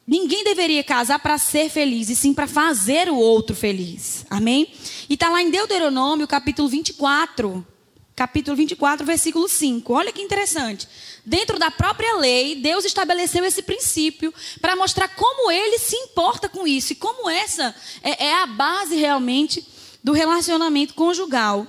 [0.08, 4.26] Ninguém deveria casar para ser feliz, e sim para fazer o outro feliz.
[4.30, 4.72] Amém?
[5.10, 7.68] E está lá em Deuteronômio, capítulo 24.
[8.16, 9.94] Capítulo 24, versículo 5.
[9.94, 10.88] Olha que interessante.
[11.26, 16.66] Dentro da própria lei, Deus estabeleceu esse princípio para mostrar como ele se importa com
[16.66, 19.68] isso e como essa é, é a base realmente
[20.02, 21.68] do relacionamento conjugal.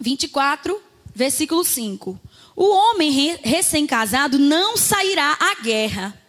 [0.00, 0.80] 24,
[1.14, 2.18] versículo 5.
[2.56, 6.20] O homem recém-casado não sairá à guerra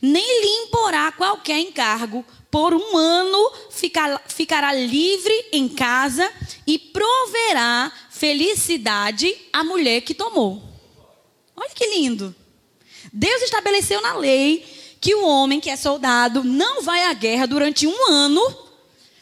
[0.00, 2.24] nem lhe imporá qualquer encargo.
[2.50, 6.28] Por um ano ficar, ficará livre em casa
[6.66, 10.62] e proverá felicidade à mulher que tomou.
[11.54, 12.34] Olha que lindo.
[13.12, 14.66] Deus estabeleceu na lei
[15.00, 18.42] que o homem que é soldado não vai à guerra durante um ano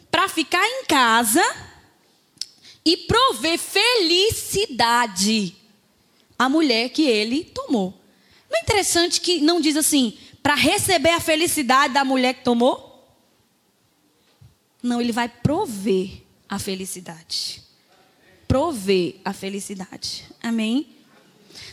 [0.09, 1.43] para ficar em casa
[2.85, 5.55] e prover felicidade
[6.37, 7.93] à mulher que ele tomou.
[8.49, 12.89] Não é interessante que não diz assim, para receber a felicidade da mulher que tomou?
[14.81, 17.61] Não, ele vai prover a felicidade.
[18.47, 20.25] Prover a felicidade.
[20.41, 20.87] Amém?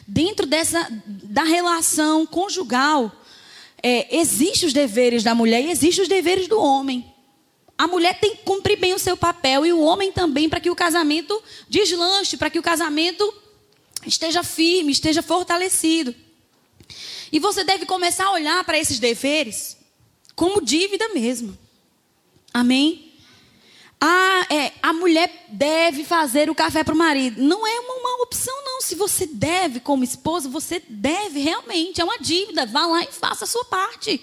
[0.07, 3.11] Dentro dessa da relação conjugal,
[3.83, 7.13] é, existem os deveres da mulher e existem os deveres do homem.
[7.79, 10.71] A mulher tem que cumprir bem o seu papel e o homem também para que
[10.71, 13.35] o casamento deslanche, para que o casamento
[14.07, 16.15] esteja firme, esteja fortalecido.
[17.31, 19.77] E você deve começar a olhar para esses deveres
[20.35, 21.57] como dívida mesmo.
[22.53, 23.13] Amém?
[24.01, 27.43] Ah, é, a mulher deve fazer o café para o marido.
[27.43, 28.81] Não é uma, uma, opção, não.
[28.81, 32.01] Se você deve, como esposa, você deve realmente.
[32.01, 32.67] É uma dívida.
[32.67, 34.23] Vá lá e faça a sua parte.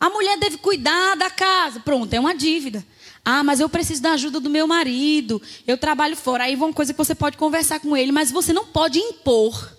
[0.00, 1.80] A mulher deve cuidar da casa.
[1.80, 2.84] Pronto, é uma dívida.
[3.24, 5.42] Ah, mas eu preciso da ajuda do meu marido.
[5.66, 6.44] Eu trabalho fora.
[6.44, 9.76] Aí uma coisa que você pode conversar com ele, mas você não pode impor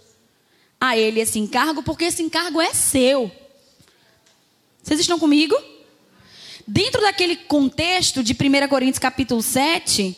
[0.79, 3.31] a ele esse encargo, porque esse encargo é seu.
[4.81, 5.55] Vocês estão comigo?
[6.65, 10.15] Dentro daquele contexto de 1 Coríntios capítulo 7,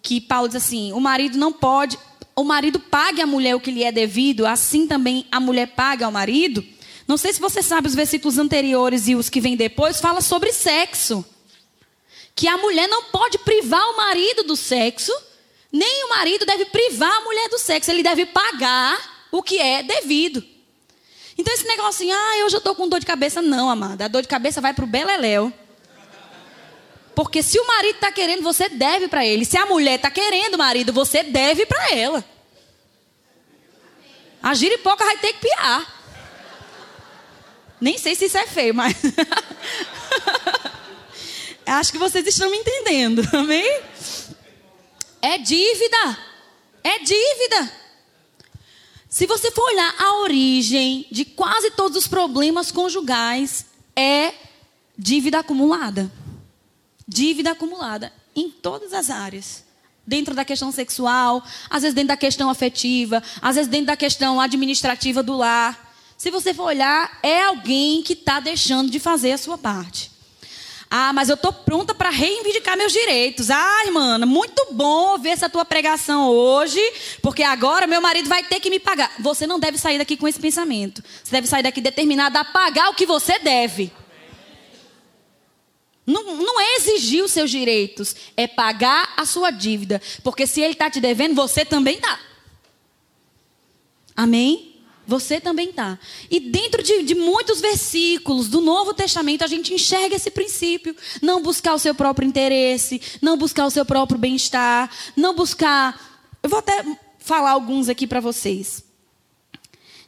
[0.00, 1.98] que Paulo diz assim: o marido não pode,
[2.36, 6.06] o marido pague à mulher o que lhe é devido, assim também a mulher paga
[6.06, 6.64] ao marido.
[7.08, 10.52] Não sei se você sabe os versículos anteriores e os que vêm depois, fala sobre
[10.52, 11.24] sexo.
[12.34, 15.10] Que a mulher não pode privar o marido do sexo,
[15.72, 19.82] nem o marido deve privar a mulher do sexo, ele deve pagar o que é
[19.82, 20.44] devido.
[21.38, 23.40] Então esse negócio assim, ah, eu já estou com dor de cabeça.
[23.40, 24.04] Não, amada.
[24.04, 25.50] A dor de cabeça vai para o beleléu.
[27.14, 29.46] Porque se o marido está querendo, você deve para ele.
[29.46, 32.24] Se a mulher está querendo o marido, você deve para ela.
[34.42, 35.97] A giripoca vai ter que piar.
[37.80, 38.96] Nem sei se isso é feio, mas.
[41.66, 43.80] Acho que vocês estão me entendendo, amém?
[45.20, 46.18] É dívida.
[46.82, 47.72] É dívida.
[49.08, 54.32] Se você for olhar a origem de quase todos os problemas conjugais, é
[54.96, 56.10] dívida acumulada.
[57.06, 59.64] Dívida acumulada em todas as áreas.
[60.06, 64.40] Dentro da questão sexual, às vezes dentro da questão afetiva, às vezes dentro da questão
[64.40, 65.87] administrativa do lar.
[66.18, 70.10] Se você for olhar, é alguém que está deixando de fazer a sua parte.
[70.90, 73.50] Ah, mas eu estou pronta para reivindicar meus direitos.
[73.50, 76.80] Ah, irmã, muito bom ver essa tua pregação hoje,
[77.22, 79.12] porque agora meu marido vai ter que me pagar.
[79.20, 81.04] Você não deve sair daqui com esse pensamento.
[81.22, 83.92] Você deve sair daqui determinada a pagar o que você deve.
[86.04, 90.02] Não, não é exigir os seus direitos, é pagar a sua dívida.
[90.24, 92.18] Porque se ele está te devendo, você também está.
[94.16, 94.67] Amém?
[95.08, 95.98] Você também está.
[96.30, 100.94] E dentro de, de, muitos versículos do Novo Testamento, a gente enxerga esse princípio.
[101.22, 106.28] Não buscar o seu próprio interesse, não buscar o seu próprio bem-estar, não buscar.
[106.42, 106.84] Eu vou até
[107.18, 108.84] falar alguns aqui para vocês.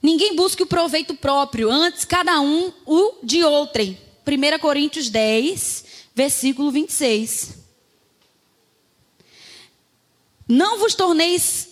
[0.02, 3.98] Ninguém busque o proveito próprio, antes cada um o de outrem.
[4.26, 5.84] 1 Coríntios 10,
[6.14, 7.54] versículo 26.
[10.46, 11.69] Não vos torneis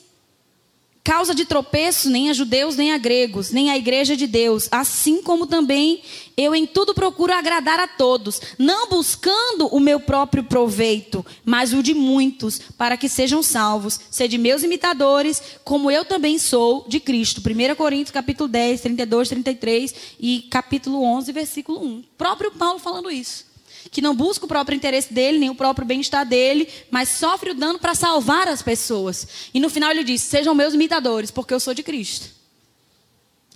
[1.02, 5.22] causa de tropeço nem a judeus, nem a gregos, nem a igreja de Deus, assim
[5.22, 6.02] como também
[6.36, 11.82] eu em tudo procuro agradar a todos, não buscando o meu próprio proveito, mas o
[11.82, 13.98] de muitos, para que sejam salvos.
[14.10, 17.40] Sede meus imitadores, como eu também sou de Cristo.
[17.40, 21.98] 1 Coríntios capítulo 10, 32, 33 e capítulo 11, versículo 1.
[21.98, 23.47] O próprio Paulo falando isso
[23.90, 27.54] que não busca o próprio interesse dele, nem o próprio bem-estar dele, mas sofre o
[27.54, 29.26] dano para salvar as pessoas.
[29.52, 32.28] E no final ele diz: Sejam meus imitadores, porque eu sou de Cristo.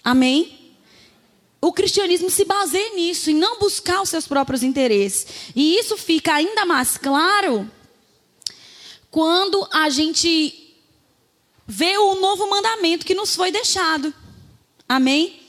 [0.04, 0.58] Amém?
[1.60, 5.26] O cristianismo se baseia nisso, em não buscar os seus próprios interesses.
[5.54, 7.70] E isso fica ainda mais claro
[9.12, 10.74] quando a gente
[11.66, 14.12] vê o novo mandamento que nos foi deixado.
[14.88, 15.40] Amém?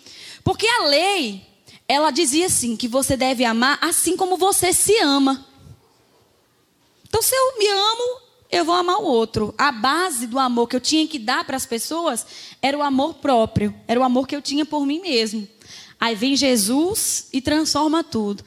[0.43, 1.41] Porque a lei,
[1.87, 5.45] ela dizia assim: que você deve amar assim como você se ama.
[7.07, 9.53] Então, se eu me amo, eu vou amar o outro.
[9.57, 12.25] A base do amor que eu tinha que dar para as pessoas
[12.61, 15.47] era o amor próprio, era o amor que eu tinha por mim mesmo.
[15.99, 18.43] Aí vem Jesus e transforma tudo,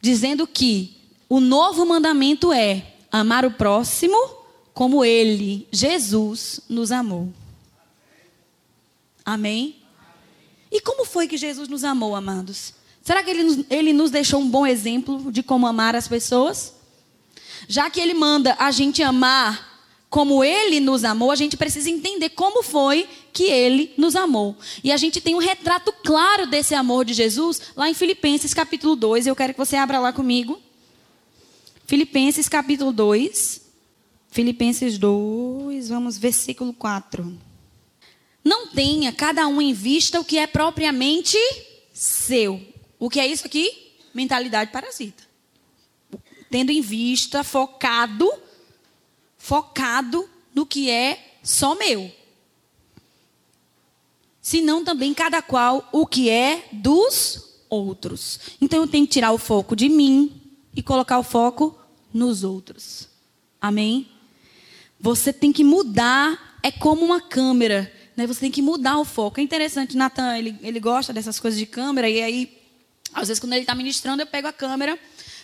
[0.00, 0.96] dizendo que
[1.28, 4.16] o novo mandamento é amar o próximo
[4.74, 7.32] como ele, Jesus, nos amou.
[9.24, 9.81] Amém?
[10.72, 12.72] E como foi que Jesus nos amou, amados?
[13.02, 16.72] Será que ele, ele nos deixou um bom exemplo de como amar as pessoas?
[17.68, 19.70] Já que ele manda a gente amar
[20.08, 24.56] como ele nos amou, a gente precisa entender como foi que ele nos amou.
[24.82, 28.96] E a gente tem um retrato claro desse amor de Jesus lá em Filipenses capítulo
[28.96, 29.26] 2.
[29.26, 30.58] Eu quero que você abra lá comigo.
[31.86, 33.60] Filipenses capítulo 2.
[34.30, 37.51] Filipenses 2, vamos, versículo 4.
[38.44, 41.38] Não tenha cada um em vista o que é propriamente
[41.92, 42.60] seu.
[42.98, 43.94] O que é isso aqui?
[44.12, 45.22] Mentalidade parasita.
[46.50, 48.30] Tendo em vista, focado,
[49.38, 52.10] focado no que é só meu.
[54.40, 58.40] Senão também cada qual o que é dos outros.
[58.60, 60.42] Então eu tenho que tirar o foco de mim
[60.74, 61.78] e colocar o foco
[62.12, 63.08] nos outros.
[63.60, 64.08] Amém?
[65.00, 68.26] Você tem que mudar, é como uma câmera né?
[68.26, 69.40] Você tem que mudar o foco.
[69.40, 72.58] É interessante, Natan, ele, ele gosta dessas coisas de câmera, e aí,
[73.12, 74.98] às vezes, quando ele está ministrando, eu pego a câmera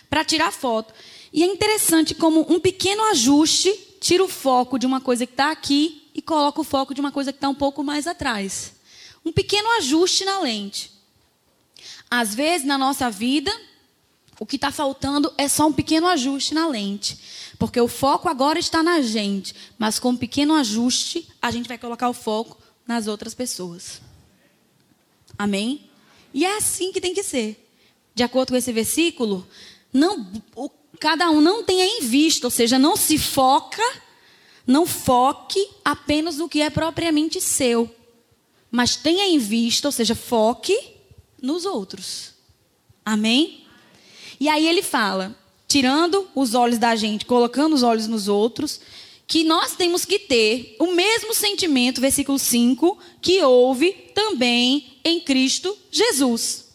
[0.09, 0.93] para tirar foto.
[1.31, 5.51] E é interessante como um pequeno ajuste tira o foco de uma coisa que está
[5.51, 8.73] aqui e coloca o foco de uma coisa que está um pouco mais atrás.
[9.25, 10.91] Um pequeno ajuste na lente.
[12.09, 13.51] Às vezes, na nossa vida,
[14.39, 17.19] o que está faltando é só um pequeno ajuste na lente.
[17.59, 19.53] Porque o foco agora está na gente.
[19.77, 24.01] Mas com um pequeno ajuste, a gente vai colocar o foco nas outras pessoas.
[25.37, 25.89] Amém?
[26.33, 27.69] E é assim que tem que ser.
[28.15, 29.45] De acordo com esse versículo,
[29.91, 33.83] não, o, cada um não tenha em vista, ou seja, não se foca,
[34.65, 37.93] não foque apenas no que é propriamente seu.
[38.71, 40.77] Mas tenha em vista, ou seja, foque
[41.41, 42.33] nos outros.
[43.03, 43.65] Amém?
[44.39, 45.35] E aí ele fala,
[45.67, 48.79] tirando os olhos da gente, colocando os olhos nos outros,
[49.27, 55.77] que nós temos que ter o mesmo sentimento, versículo 5, que houve também em Cristo
[55.91, 56.69] Jesus.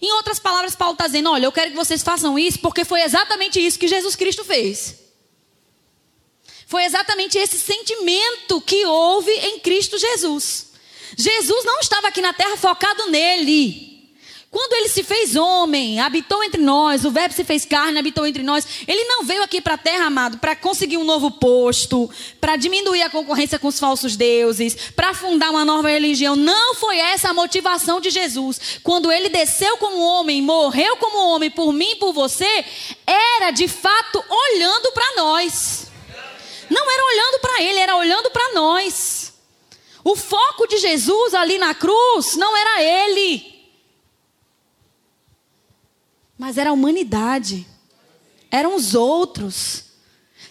[0.00, 3.02] Em outras palavras, Paulo está dizendo: olha, eu quero que vocês façam isso, porque foi
[3.02, 4.94] exatamente isso que Jesus Cristo fez.
[6.66, 10.68] Foi exatamente esse sentimento que houve em Cristo Jesus.
[11.16, 13.87] Jesus não estava aqui na terra focado nele.
[14.50, 18.42] Quando ele se fez homem, habitou entre nós, o Verbo se fez carne, habitou entre
[18.42, 18.66] nós.
[18.88, 23.02] Ele não veio aqui para a terra, amado, para conseguir um novo posto, para diminuir
[23.02, 26.34] a concorrência com os falsos deuses, para fundar uma nova religião.
[26.34, 28.80] Não foi essa a motivação de Jesus.
[28.82, 32.64] Quando ele desceu como homem, morreu como homem por mim e por você,
[33.06, 35.88] era de fato olhando para nós.
[36.70, 39.34] Não era olhando para ele, era olhando para nós.
[40.02, 43.57] O foco de Jesus ali na cruz não era ele.
[46.38, 47.66] Mas era a humanidade.
[48.50, 49.84] Eram os outros.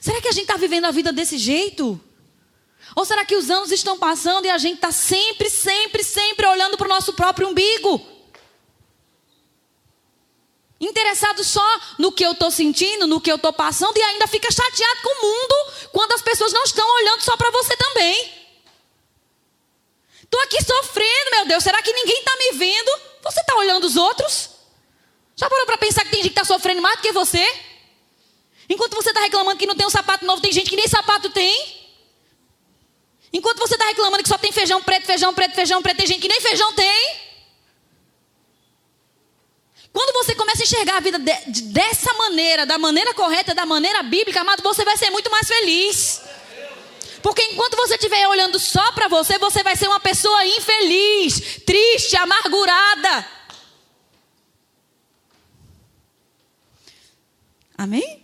[0.02, 2.00] Será que a gente está vivendo a vida desse jeito?
[2.96, 6.78] Ou será que os anos estão passando e a gente está sempre, sempre, sempre olhando
[6.78, 8.06] para o nosso próprio umbigo?
[10.80, 11.66] Interessado só
[11.98, 15.10] no que eu estou sentindo, no que eu estou passando, e ainda fica chateado com
[15.10, 15.56] o mundo
[15.92, 18.38] quando as pessoas não estão olhando só para você também.
[20.22, 21.64] Estou aqui sofrendo, meu Deus.
[21.64, 22.92] Será que ninguém está me vendo?
[23.24, 24.57] Você está olhando os outros?
[25.40, 27.46] Já parou para pensar que tem gente que está sofrendo mais do que você?
[28.68, 31.30] Enquanto você está reclamando que não tem um sapato novo, tem gente que nem sapato
[31.30, 31.78] tem.
[33.32, 36.22] Enquanto você está reclamando que só tem feijão preto, feijão preto, feijão preto, tem gente
[36.22, 37.28] que nem feijão tem.
[39.94, 43.66] Quando você começa a enxergar a vida de, de, dessa maneira, da maneira correta, da
[43.66, 46.22] maneira bíblica, amado, você vai ser muito mais feliz.
[47.22, 52.18] Porque enquanto você estiver olhando só para você, você vai ser uma pessoa infeliz, triste,
[52.18, 53.37] amargurada.
[57.78, 58.24] Amém?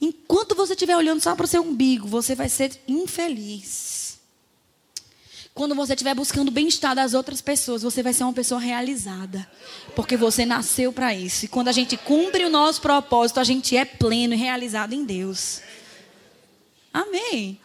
[0.00, 4.20] Enquanto você estiver olhando só para o seu umbigo, você vai ser infeliz.
[5.54, 9.48] Quando você estiver buscando o bem-estar das outras pessoas, você vai ser uma pessoa realizada.
[9.94, 11.44] Porque você nasceu para isso.
[11.44, 15.04] E quando a gente cumpre o nosso propósito, a gente é pleno e realizado em
[15.04, 15.60] Deus.
[16.92, 17.60] Amém.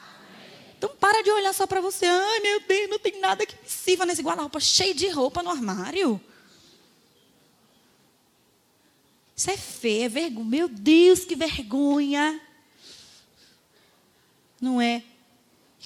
[0.77, 2.05] Então para de olhar só para você.
[2.05, 5.49] Ai, meu Deus, não tem nada que me sirva nesse guarda-roupa cheio de roupa no
[5.49, 6.21] armário.
[9.39, 10.45] Isso é feio, é vergonha.
[10.45, 12.41] Meu Deus, que vergonha.
[14.59, 15.01] Não é?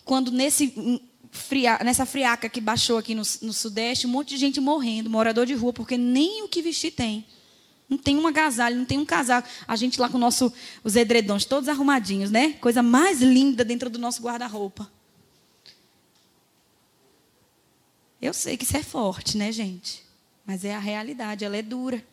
[0.04, 1.00] Quando nesse hum,
[1.30, 5.46] fria, nessa friaca que baixou aqui no, no Sudeste, um monte de gente morrendo, morador
[5.46, 7.28] de rua, porque nem o que vestir tem.
[7.88, 9.48] Não tem um agasalho, não tem um casaco.
[9.68, 10.52] A gente lá com nosso,
[10.84, 12.54] os edredons todos arrumadinhos, né?
[12.54, 14.92] Coisa mais linda dentro do nosso guarda-roupa.
[18.20, 20.04] Eu sei que isso é forte, né, gente?
[20.44, 22.04] Mas é a realidade, ela é dura.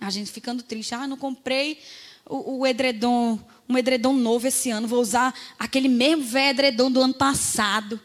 [0.00, 0.94] A gente ficando triste.
[0.94, 1.78] Ah, não comprei
[2.24, 3.38] o, o edredom,
[3.68, 4.86] um edredom novo esse ano.
[4.86, 8.00] Vou usar aquele mesmo velho edredom do ano passado.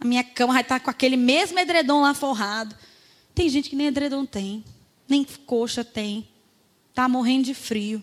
[0.00, 2.76] A minha cama vai estar com aquele mesmo edredom lá forrado.
[3.34, 4.64] Tem gente que nem edredom tem,
[5.08, 6.26] nem coxa tem.
[6.90, 8.02] Está morrendo de frio.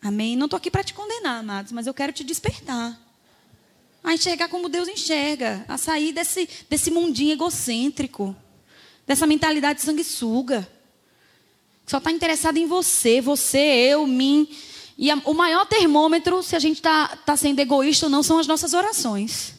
[0.00, 0.34] Amém?
[0.34, 3.00] Não estou aqui para te condenar, amados, mas eu quero te despertar.
[4.02, 5.64] A enxergar como Deus enxerga.
[5.68, 8.34] A sair desse, desse mundinho egocêntrico
[9.06, 10.68] dessa mentalidade de sanguessuga.
[11.86, 14.48] Só está interessado em você, você, eu, mim.
[14.96, 18.38] E a, o maior termômetro, se a gente está tá sendo egoísta ou não, são
[18.38, 19.54] as nossas orações.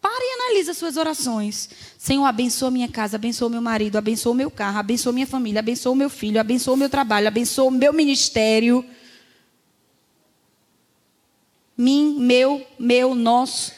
[0.00, 1.68] Pare e analise as suas orações.
[1.96, 6.10] Senhor, abençoa minha casa, abençoa meu marido, abençoa meu carro, abençoa minha família, abençoa meu
[6.10, 8.84] filho, abençoa meu trabalho, abençoa meu ministério.
[11.76, 13.72] Mim, meu, meu, nosso.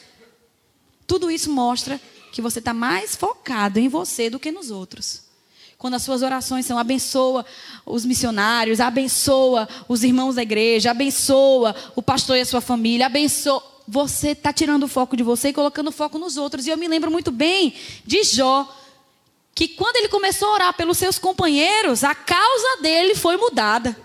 [1.05, 2.01] Tudo isso mostra
[2.35, 5.21] que você está mais focado em você do que nos outros.
[5.77, 7.45] Quando as suas orações são abençoa
[7.85, 13.63] os missionários, abençoa os irmãos da igreja, abençoa o pastor e a sua família, abençoa.
[13.87, 16.67] Você está tirando o foco de você e colocando o foco nos outros.
[16.67, 17.73] E eu me lembro muito bem
[18.05, 18.69] de Jó,
[19.53, 23.95] que quando ele começou a orar pelos seus companheiros, a causa dele foi mudada.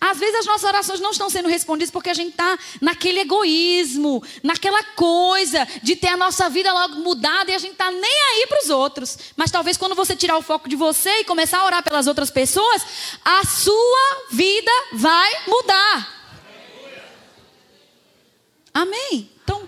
[0.00, 4.22] Às vezes as nossas orações não estão sendo respondidas porque a gente está naquele egoísmo,
[4.42, 8.46] naquela coisa de ter a nossa vida logo mudada e a gente está nem aí
[8.46, 9.18] para os outros.
[9.36, 12.30] Mas talvez quando você tirar o foco de você e começar a orar pelas outras
[12.30, 12.82] pessoas,
[13.24, 16.16] a sua vida vai mudar.
[18.74, 19.30] Amém?
[19.42, 19.66] Então,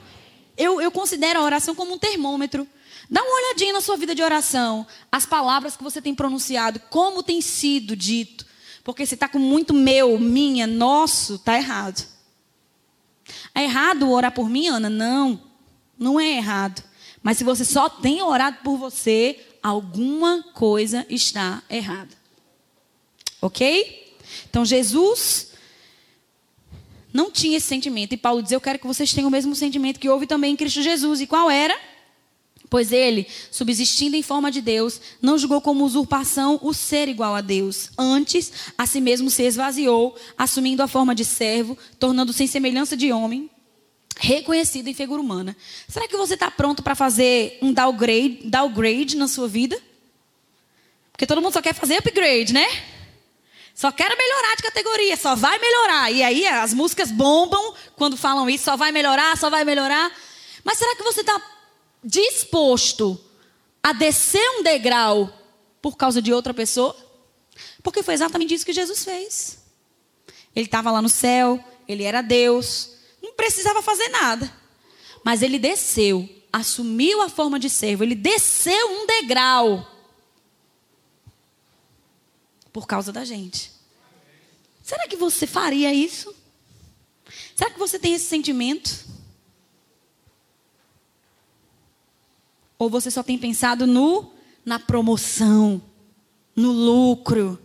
[0.59, 2.69] eu, eu considero a oração como um termômetro.
[3.11, 7.23] Dá uma olhadinha na sua vida de oração, as palavras que você tem pronunciado, como
[7.23, 8.48] tem sido dito.
[8.89, 12.09] Porque se está com muito meu, minha, nosso, está errado.
[13.55, 14.89] É errado orar por mim, Ana?
[14.89, 15.39] Não,
[15.99, 16.83] não é errado.
[17.23, 22.17] Mas se você só tem orado por você, alguma coisa está errada.
[23.43, 24.17] Ok?
[24.49, 25.53] Então Jesus
[27.13, 28.15] não tinha esse sentimento.
[28.15, 30.57] E Paulo diz: Eu quero que vocês tenham o mesmo sentimento que houve também em
[30.57, 31.21] Cristo Jesus.
[31.21, 31.79] E qual era?
[32.71, 37.41] Pois ele, subsistindo em forma de Deus, não julgou como usurpação o ser igual a
[37.41, 37.91] Deus.
[37.97, 43.11] Antes, a si mesmo se esvaziou, assumindo a forma de servo, tornando-se em semelhança de
[43.11, 43.51] homem,
[44.19, 45.57] reconhecido em figura humana.
[45.89, 49.81] Será que você está pronto para fazer um downgrade, downgrade na sua vida?
[51.13, 52.67] Porque todo mundo só quer fazer upgrade, né?
[53.75, 56.11] Só quer melhorar de categoria, só vai melhorar.
[56.11, 60.13] E aí as músicas bombam quando falam isso, só vai melhorar, só vai melhorar.
[60.65, 61.41] Mas será que você está
[62.03, 63.19] disposto
[63.83, 65.33] a descer um degrau
[65.81, 66.97] por causa de outra pessoa?
[67.83, 69.59] Porque foi exatamente isso que Jesus fez.
[70.55, 72.93] Ele estava lá no céu, ele era Deus,
[73.23, 74.53] não precisava fazer nada.
[75.25, 79.87] Mas ele desceu, assumiu a forma de servo, ele desceu um degrau
[82.73, 83.73] por causa da gente.
[84.83, 86.35] Será que você faria isso?
[87.55, 89.05] Será que você tem esse sentimento?
[92.79, 94.33] Ou você só tem pensado no
[94.65, 95.81] na promoção,
[96.55, 97.59] no lucro,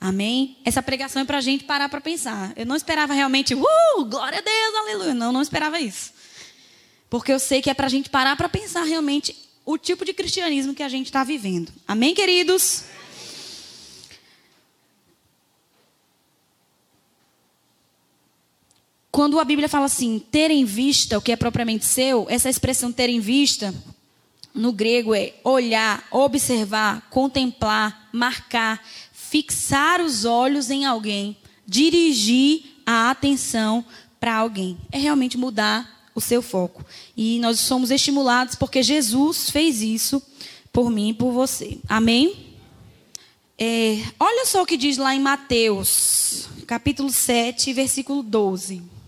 [0.00, 0.56] Amém?
[0.64, 2.54] Essa pregação é para a gente parar para pensar.
[2.56, 5.12] Eu não esperava realmente, uh, glória a Deus, aleluia.
[5.12, 6.14] Não, não esperava isso.
[7.10, 9.36] Porque eu sei que é para a gente parar para pensar realmente
[9.66, 11.70] o tipo de cristianismo que a gente está vivendo.
[11.86, 12.84] Amém, queridos?
[19.20, 22.90] Quando a Bíblia fala assim, ter em vista o que é propriamente seu, essa expressão
[22.90, 23.74] ter em vista,
[24.54, 33.84] no grego é olhar, observar, contemplar, marcar, fixar os olhos em alguém, dirigir a atenção
[34.18, 34.78] para alguém.
[34.90, 36.82] É realmente mudar o seu foco.
[37.14, 40.22] E nós somos estimulados porque Jesus fez isso
[40.72, 41.76] por mim e por você.
[41.86, 42.56] Amém?
[43.58, 48.98] É, olha só o que diz lá em Mateus, capítulo 7, versículo 12.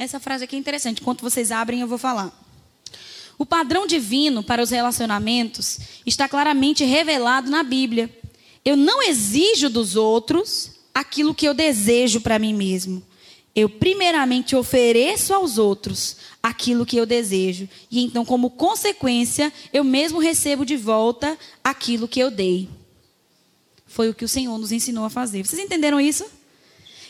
[0.00, 1.02] Essa frase aqui é interessante.
[1.02, 2.32] Enquanto vocês abrem, eu vou falar.
[3.36, 8.08] O padrão divino para os relacionamentos está claramente revelado na Bíblia.
[8.64, 13.02] Eu não exijo dos outros aquilo que eu desejo para mim mesmo.
[13.54, 17.68] Eu primeiramente ofereço aos outros aquilo que eu desejo.
[17.90, 22.70] E então, como consequência, eu mesmo recebo de volta aquilo que eu dei.
[23.86, 25.44] Foi o que o Senhor nos ensinou a fazer.
[25.44, 26.24] Vocês entenderam isso?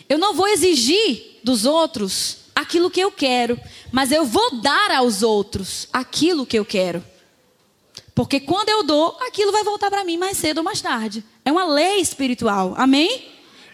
[0.09, 3.59] Eu não vou exigir dos outros aquilo que eu quero,
[3.91, 7.05] mas eu vou dar aos outros aquilo que eu quero.
[8.15, 11.25] Porque quando eu dou, aquilo vai voltar para mim mais cedo ou mais tarde.
[11.45, 12.75] É uma lei espiritual.
[12.77, 13.29] Amém?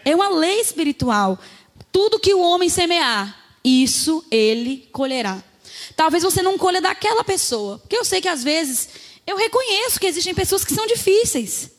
[0.05, 1.37] É uma lei espiritual.
[1.91, 5.43] Tudo que o homem semear, isso ele colherá.
[5.95, 7.79] Talvez você não colha daquela pessoa.
[7.79, 8.89] Porque eu sei que às vezes
[9.25, 11.71] eu reconheço que existem pessoas que são difíceis.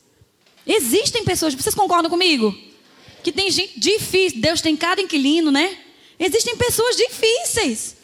[0.67, 2.55] Existem pessoas, vocês concordam comigo?
[3.23, 4.41] Que tem gente difícil.
[4.41, 5.75] Deus tem cada inquilino, né?
[6.19, 7.95] Existem pessoas difíceis.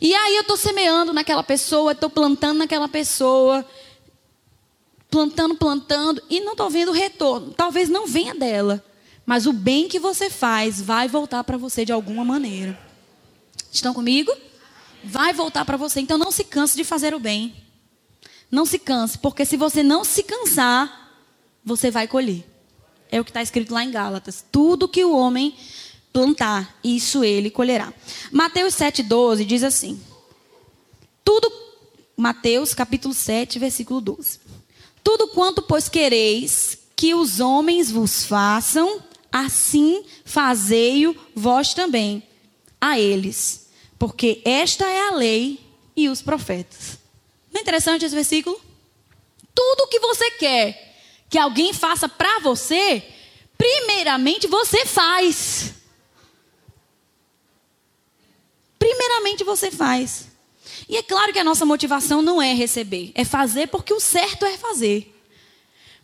[0.00, 3.66] E aí eu estou semeando naquela pessoa, estou plantando naquela pessoa,
[5.10, 7.52] plantando, plantando, e não estou vendo retorno.
[7.52, 8.84] Talvez não venha dela,
[9.26, 12.78] mas o bem que você faz vai voltar para você de alguma maneira.
[13.70, 14.32] Estão comigo?
[15.02, 16.00] Vai voltar para você.
[16.00, 17.54] Então não se canse de fazer o bem.
[18.50, 21.12] Não se canse, porque se você não se cansar,
[21.64, 22.44] você vai colher.
[23.10, 24.44] É o que está escrito lá em Gálatas.
[24.50, 25.56] Tudo que o homem
[26.14, 27.92] plantar, isso ele colherá.
[28.30, 30.00] Mateus 7,12 diz assim:
[31.24, 31.52] Tudo,
[32.16, 34.38] Mateus capítulo 7, versículo 12.
[35.02, 39.02] Tudo quanto, pois, quereis que os homens vos façam,
[39.32, 42.22] assim fazei-o vós também
[42.80, 43.66] a eles,
[43.98, 45.58] porque esta é a lei
[45.96, 46.96] e os profetas.
[47.52, 48.58] Não é interessante esse versículo?
[49.52, 50.94] Tudo que você quer
[51.28, 53.02] que alguém faça para você,
[53.58, 55.74] primeiramente você faz.
[58.84, 60.28] Primeiramente você faz.
[60.86, 64.44] E é claro que a nossa motivação não é receber, é fazer porque o certo
[64.44, 65.10] é fazer.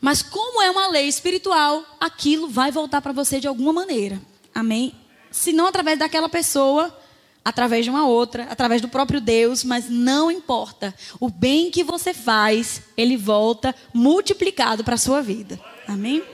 [0.01, 4.18] Mas como é uma lei espiritual, aquilo vai voltar para você de alguma maneira.
[4.55, 4.95] Amém?
[5.31, 6.97] Se não através daquela pessoa,
[7.45, 10.95] através de uma outra, através do próprio Deus, mas não importa.
[11.20, 15.61] O bem que você faz, ele volta multiplicado para a sua vida.
[15.87, 16.24] Amém?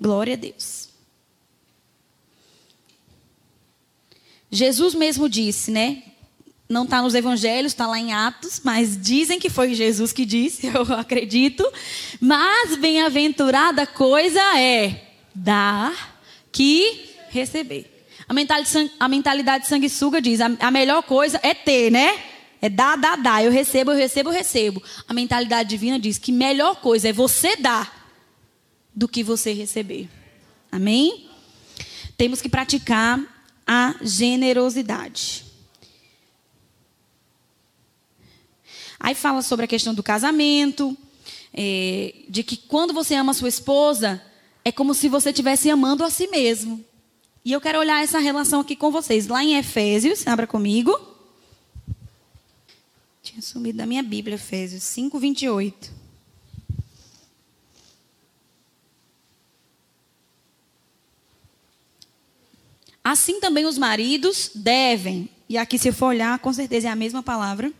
[0.00, 0.89] Glória a Deus.
[4.50, 6.02] Jesus mesmo disse, né?
[6.68, 10.66] Não está nos evangelhos, está lá em Atos, mas dizem que foi Jesus que disse,
[10.72, 11.64] eu acredito.
[12.20, 15.02] Mas bem-aventurada coisa é
[15.34, 16.20] dar
[16.52, 18.04] que receber.
[18.98, 22.16] A mentalidade, sanguessuga diz: a melhor coisa é ter, né?
[22.62, 23.44] É dar, dar, dar.
[23.44, 24.82] Eu recebo, eu recebo, eu recebo.
[25.08, 28.12] A mentalidade divina diz que melhor coisa é você dar
[28.94, 30.08] do que você receber.
[30.70, 31.28] Amém?
[32.16, 33.18] Temos que praticar
[33.66, 35.44] a generosidade.
[38.98, 40.96] Aí fala sobre a questão do casamento,
[41.54, 44.22] é, de que quando você ama sua esposa,
[44.64, 46.84] é como se você estivesse amando a si mesmo.
[47.44, 49.26] E eu quero olhar essa relação aqui com vocês.
[49.26, 50.98] Lá em Efésios, abra comigo.
[53.22, 55.99] Tinha sumido da minha Bíblia, Efésios 5, 28.
[63.10, 67.24] Assim também os maridos devem, e aqui se for olhar, com certeza é a mesma
[67.24, 67.72] palavra,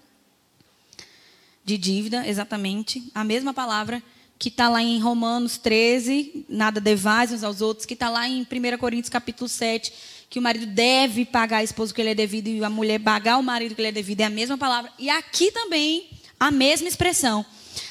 [1.64, 4.02] de dívida, exatamente, a mesma palavra
[4.36, 8.42] que está lá em Romanos 13, nada devais uns aos outros, que está lá em
[8.42, 9.92] 1 Coríntios capítulo 7,
[10.28, 13.38] que o marido deve pagar a esposa que ele é devido e a mulher pagar
[13.38, 14.90] o marido que ele é devido, é a mesma palavra.
[14.98, 16.10] E aqui também,
[16.40, 17.46] a mesma expressão.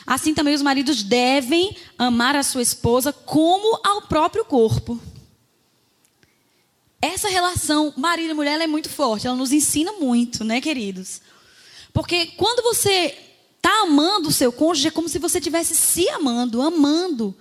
[0.05, 4.99] Assim também os maridos devem amar a sua esposa como ao próprio corpo.
[7.01, 11.21] Essa relação marido e mulher é muito forte, ela nos ensina muito, né, queridos?
[11.93, 13.17] Porque quando você
[13.61, 17.35] tá amando o seu cônjuge é como se você estivesse se amando, amando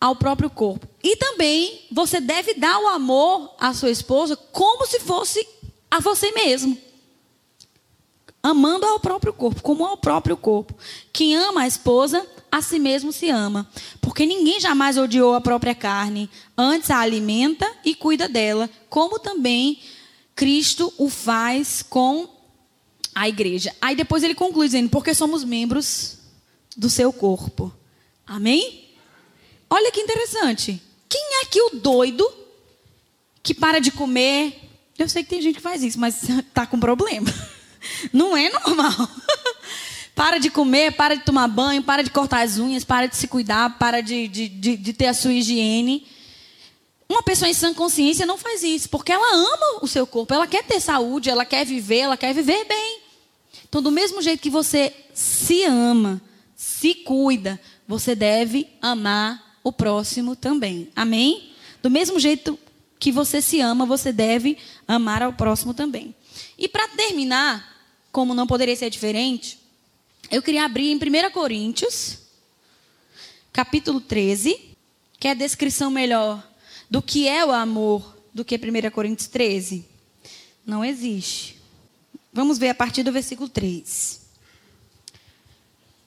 [0.00, 0.88] ao próprio corpo.
[1.02, 5.46] E também você deve dar o amor à sua esposa como se fosse
[5.90, 6.76] a você mesmo.
[8.42, 10.74] Amando ao próprio corpo, como ao próprio corpo.
[11.12, 13.68] Quem ama a esposa, a si mesmo se ama.
[14.00, 19.80] Porque ninguém jamais odiou a própria carne, antes a alimenta e cuida dela, como também
[20.34, 22.28] Cristo o faz com
[23.14, 23.74] a igreja.
[23.80, 26.18] Aí depois ele conclui dizendo: porque somos membros
[26.76, 27.72] do seu corpo.
[28.26, 28.88] Amém?
[29.68, 30.80] Olha que interessante.
[31.08, 32.28] Quem é que o doido
[33.42, 34.68] que para de comer?
[34.98, 37.32] Eu sei que tem gente que faz isso, mas está com problema.
[38.12, 38.92] Não é normal.
[40.20, 43.26] para de comer, para de tomar banho, para de cortar as unhas, para de se
[43.26, 46.06] cuidar, para de, de, de, de ter a sua higiene.
[47.08, 50.46] Uma pessoa em sã consciência não faz isso, porque ela ama o seu corpo, ela
[50.46, 53.00] quer ter saúde, ela quer viver, ela quer viver bem.
[53.66, 56.20] Então, do mesmo jeito que você se ama,
[56.54, 57.58] se cuida,
[57.88, 60.90] você deve amar o próximo também.
[60.94, 61.50] Amém?
[61.82, 62.58] Do mesmo jeito
[62.98, 66.14] que você se ama, você deve amar ao próximo também.
[66.58, 67.74] E para terminar,
[68.12, 69.59] como não poderia ser diferente,
[70.30, 72.18] eu queria abrir em 1 Coríntios,
[73.52, 74.76] capítulo 13,
[75.18, 76.48] que é a descrição melhor
[76.88, 79.84] do que é o amor do que 1 Coríntios 13?
[80.64, 81.58] Não existe.
[82.32, 84.20] Vamos ver a partir do versículo 3.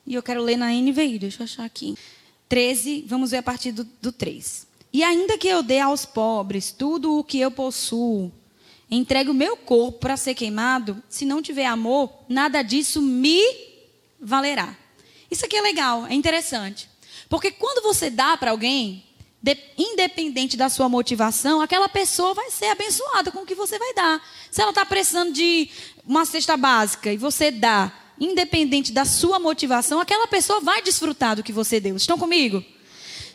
[0.08, 1.98] E eu quero ler na NVI, deixa eu achar aqui.
[2.48, 4.68] 13, vamos ver a partir do, do 3.
[4.94, 8.32] E ainda que eu dê aos pobres tudo o que eu possuo,
[8.90, 13.73] entregue o meu corpo para ser queimado, se não tiver amor, nada disso me
[14.24, 14.76] valerá.
[15.30, 16.90] Isso aqui é legal, é interessante.
[17.30, 19.04] Porque quando você dá para alguém,
[19.42, 23.94] de, independente da sua motivação, aquela pessoa vai ser abençoada com o que você vai
[23.94, 24.26] dar.
[24.50, 25.70] Se ela está precisando de
[26.06, 31.44] uma cesta básica e você dá, independente da sua motivação, aquela pessoa vai desfrutar do
[31.44, 31.98] que você deu.
[31.98, 32.64] Estão comigo?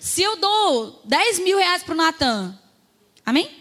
[0.00, 2.58] Se eu dou 10 mil reais para o Natan,
[3.26, 3.57] amém?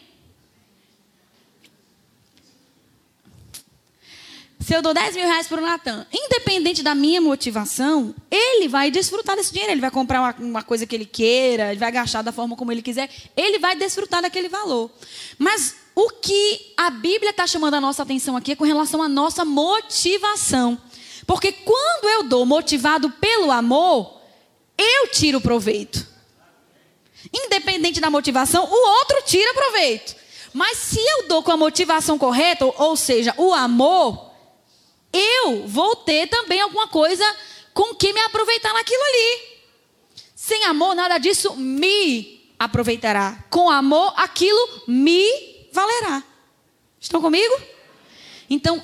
[4.68, 8.92] Se eu dou 10 mil reais para o Natan, independente da minha motivação, ele vai
[8.92, 9.72] desfrutar desse dinheiro.
[9.72, 12.70] Ele vai comprar uma, uma, coisa que ele queira, ele vai gastar da forma como
[12.70, 13.10] ele quiser.
[13.38, 14.92] Ele vai desfrutar daquele valor.
[15.38, 19.08] Mas o que a Bíblia está chamando a nossa atenção aqui é com relação à
[19.08, 20.78] nossa motivação.
[21.26, 24.20] Porque quando eu dou motivado pelo amor,
[24.78, 26.06] eu tiro proveito.
[27.34, 30.14] Independente da motivação, o outro tira proveito.
[30.52, 34.27] Mas se eu dou com a motivação correta, ou seja, o amor,
[35.12, 37.24] eu vou ter também alguma coisa
[37.74, 39.58] com que me aproveitar naquilo ali.
[40.36, 43.44] Sem amor, nada disso me aproveitará.
[43.50, 46.24] Com amor, aquilo me valerá.
[47.00, 47.54] Estão comigo?
[48.50, 48.82] Então,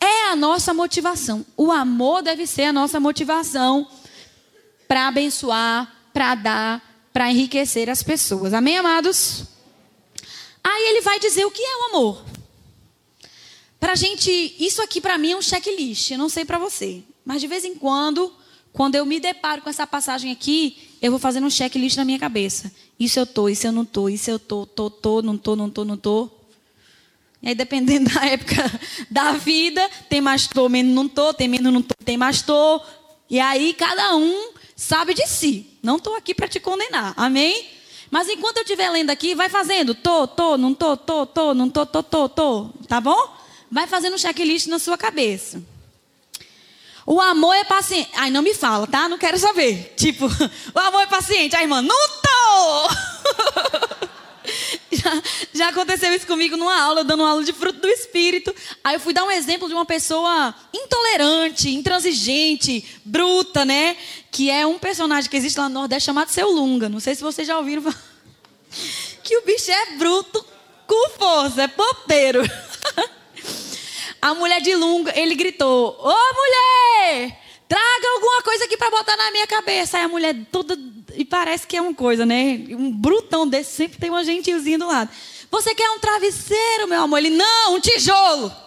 [0.00, 1.44] é a nossa motivação.
[1.56, 3.88] O amor deve ser a nossa motivação
[4.88, 8.52] para abençoar, para dar, para enriquecer as pessoas.
[8.52, 9.44] Amém, amados?
[10.62, 12.24] Aí ele vai dizer o que é o amor.
[13.80, 16.10] Para gente, isso aqui para mim é um checklist.
[16.10, 18.30] Não sei para você, mas de vez em quando,
[18.72, 22.18] quando eu me deparo com essa passagem aqui, eu vou fazendo um checklist na minha
[22.18, 22.70] cabeça.
[22.98, 25.70] Isso eu tô, isso eu não tô, isso eu tô, tô, tô, não tô, não
[25.70, 26.30] tô, não tô.
[27.42, 31.72] E aí, dependendo da época da vida, tem mais tô, menos não tô, tem menos
[31.72, 32.82] não tô, tem mais tô.
[33.30, 35.66] E aí, cada um sabe de si.
[35.82, 37.14] Não estou aqui para te condenar.
[37.16, 37.66] Amém?
[38.10, 39.94] Mas enquanto eu estiver lendo aqui, vai fazendo.
[39.94, 42.70] Tô, tô, não tô, tô, tô, não tô, tô, tô, tô.
[42.86, 43.39] Tá bom?
[43.70, 45.62] Vai fazendo um checklist na sua cabeça.
[47.06, 48.10] O amor é paciente.
[48.14, 49.08] Ai, não me fala, tá?
[49.08, 49.94] Não quero saber.
[49.96, 50.26] Tipo,
[50.74, 51.56] o amor é paciente.
[51.56, 52.90] Ai, irmã, não tô!
[54.92, 58.54] já, já aconteceu isso comigo numa aula, dando uma aula de fruto do Espírito.
[58.82, 63.96] Aí eu fui dar um exemplo de uma pessoa intolerante, intransigente, bruta, né?
[64.30, 66.88] Que é um personagem que existe lá no Nordeste chamado Seu Lunga.
[66.88, 67.98] Não sei se vocês já ouviram falar.
[69.22, 70.44] Que o bicho é bruto
[70.86, 72.40] com força, é popeiro.
[74.20, 79.30] A mulher de Lunga, ele gritou: Ô mulher, traga alguma coisa aqui para botar na
[79.30, 79.96] minha cabeça.
[79.96, 80.78] Aí a mulher toda.
[81.14, 82.66] E parece que é uma coisa, né?
[82.70, 85.10] Um brutão desse sempre tem uma gentilzinha do lado.
[85.50, 87.18] Você quer um travesseiro, meu amor?
[87.18, 88.52] Ele: Não, um tijolo.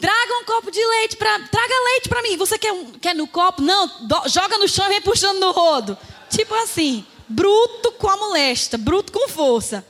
[0.00, 1.40] Traga um copo de leite para.
[1.40, 2.36] Traga leite para mim.
[2.36, 3.60] Você quer, um, quer no copo?
[3.60, 5.98] Não, do, joga no chão e vem puxando no rodo.
[6.30, 9.84] Tipo assim, bruto com a molesta, bruto com força.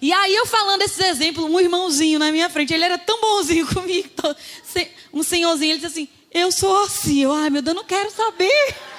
[0.00, 3.66] E aí eu falando esses exemplos, um irmãozinho na minha frente, ele era tão bonzinho
[3.72, 4.08] comigo,
[5.12, 8.74] um senhorzinho, ele disse assim, eu sou assim, eu, ai meu Deus, não quero saber.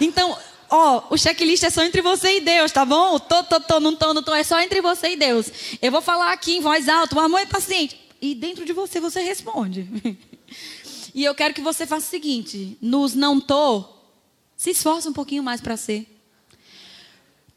[0.00, 0.38] Então,
[0.70, 3.18] ó, o checklist é só entre você e Deus, tá bom?
[3.18, 5.50] Tô, tô, tô, não tô, não tô, é só entre você e Deus.
[5.82, 7.98] Eu vou falar aqui em voz alta, o amor é paciente.
[8.22, 9.88] E dentro de você, você responde.
[11.14, 13.84] E eu quero que você faça o seguinte: nos não tô,
[14.56, 16.06] se esforça um pouquinho mais para ser.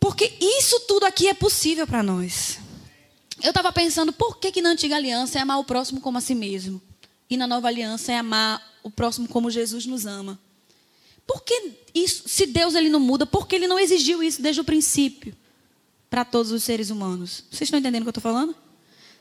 [0.01, 2.57] Porque isso tudo aqui é possível para nós.
[3.41, 6.21] Eu estava pensando, por que, que na antiga aliança é amar o próximo como a
[6.21, 6.81] si mesmo?
[7.29, 10.39] E na nova aliança é amar o próximo como Jesus nos ama.
[11.25, 14.59] Por que isso, se Deus ele não muda, por que ele não exigiu isso desde
[14.59, 15.35] o princípio
[16.09, 17.43] para todos os seres humanos?
[17.51, 18.55] Vocês estão entendendo o que eu estou falando?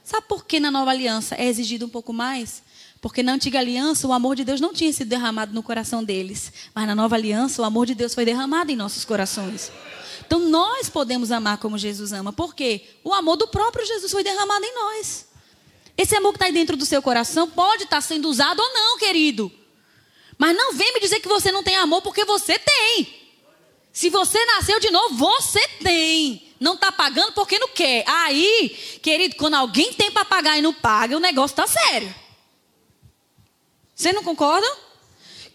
[0.02, 2.62] Sabe por que na nova aliança é exigido um pouco mais?
[3.02, 6.50] Porque na antiga aliança o amor de Deus não tinha sido derramado no coração deles.
[6.74, 9.70] Mas na nova aliança o amor de Deus foi derramado em nossos corações.
[10.26, 12.32] Então nós podemos amar como Jesus ama.
[12.32, 12.82] Por quê?
[13.02, 15.26] O amor do próprio Jesus foi derramado em nós.
[15.96, 18.98] Esse amor que está aí dentro do seu coração pode estar sendo usado ou não,
[18.98, 19.52] querido.
[20.38, 23.20] Mas não vem me dizer que você não tem amor, porque você tem.
[23.92, 26.54] Se você nasceu de novo, você tem.
[26.58, 28.04] Não está pagando porque não quer.
[28.06, 28.70] Aí,
[29.02, 32.14] querido, quando alguém tem para pagar e não paga, o negócio está sério.
[33.94, 34.66] Você não concorda?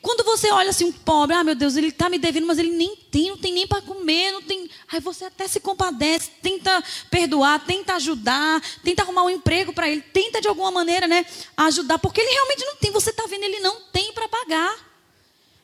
[0.05, 2.69] Quando você olha assim, um pobre, ah, meu Deus, ele está me devendo, mas ele
[2.69, 4.69] nem tem, não tem nem para comer, não tem.
[4.91, 10.03] Aí você até se compadece, tenta perdoar, tenta ajudar, tenta arrumar um emprego para ele,
[10.03, 11.25] tenta de alguma maneira, né,
[11.57, 12.91] ajudar, porque ele realmente não tem.
[12.91, 14.77] Você está vendo, ele não tem para pagar.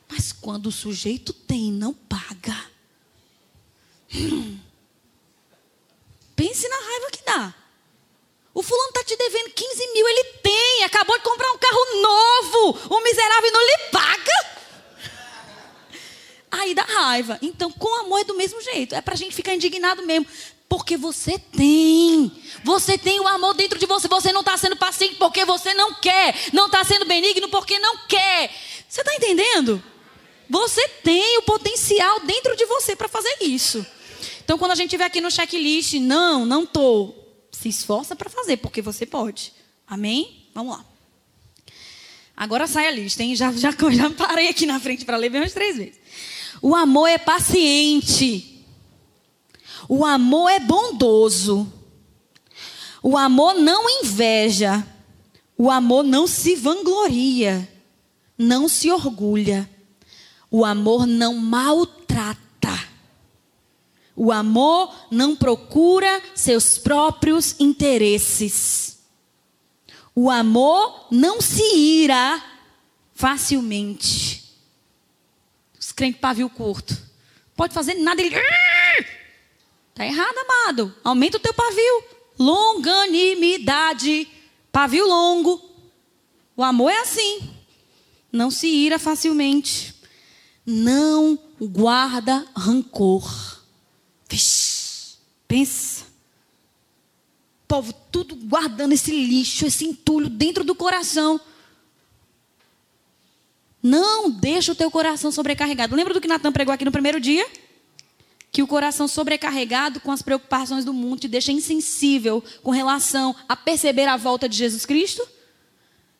[0.08, 2.66] Mas quando o sujeito tem, não paga.
[4.12, 4.58] Hum.
[6.34, 7.54] Pense na raiva que dá.
[8.54, 12.94] O fulano está te devendo 15 mil, ele tem, acabou de comprar um carro novo,
[12.94, 14.52] o miserável não lhe paga.
[16.50, 17.38] Aí dá raiva.
[17.40, 18.94] Então, com amor é do mesmo jeito.
[18.94, 20.26] É para a gente ficar indignado mesmo.
[20.68, 22.30] Porque você tem.
[22.62, 24.06] Você tem o amor dentro de você.
[24.06, 26.34] Você não está sendo paciente porque você não quer.
[26.52, 28.54] Não está sendo benigno porque não quer.
[28.86, 29.82] Você está entendendo?
[30.50, 33.84] Você tem o potencial dentro de você para fazer isso.
[34.44, 37.21] Então, quando a gente vê aqui no checklist, não, não estou
[37.52, 39.52] se esforça para fazer, porque você pode.
[39.86, 40.48] Amém?
[40.54, 40.84] Vamos lá.
[42.36, 43.36] Agora sai a lista, hein?
[43.36, 46.00] Já, já, já parei aqui na frente para ler bem umas três vezes.
[46.60, 48.64] O amor é paciente.
[49.88, 51.70] O amor é bondoso.
[53.02, 54.86] O amor não inveja.
[55.58, 57.68] O amor não se vangloria.
[58.38, 59.68] Não se orgulha.
[60.50, 62.40] O amor não maltrata.
[64.14, 68.98] O amor não procura seus próprios interesses.
[70.14, 72.42] O amor não se ira
[73.14, 74.44] facilmente.
[75.78, 76.96] Os crentes pavio curto.
[77.56, 78.36] Pode fazer nada, ele.
[79.90, 80.94] Está errado, amado.
[81.02, 82.04] Aumenta o teu pavio.
[82.38, 84.28] Longanimidade.
[84.70, 85.60] Pavio longo.
[86.56, 87.50] O amor é assim.
[88.30, 89.94] Não se ira facilmente.
[90.66, 93.61] Não guarda rancor.
[94.32, 96.04] Vixe, pensa.
[97.64, 101.38] O povo tudo guardando esse lixo, esse entulho dentro do coração.
[103.82, 105.94] Não deixa o teu coração sobrecarregado.
[105.94, 107.46] Lembra do que Natan pregou aqui no primeiro dia?
[108.50, 113.54] Que o coração sobrecarregado com as preocupações do mundo te deixa insensível com relação a
[113.54, 115.28] perceber a volta de Jesus Cristo?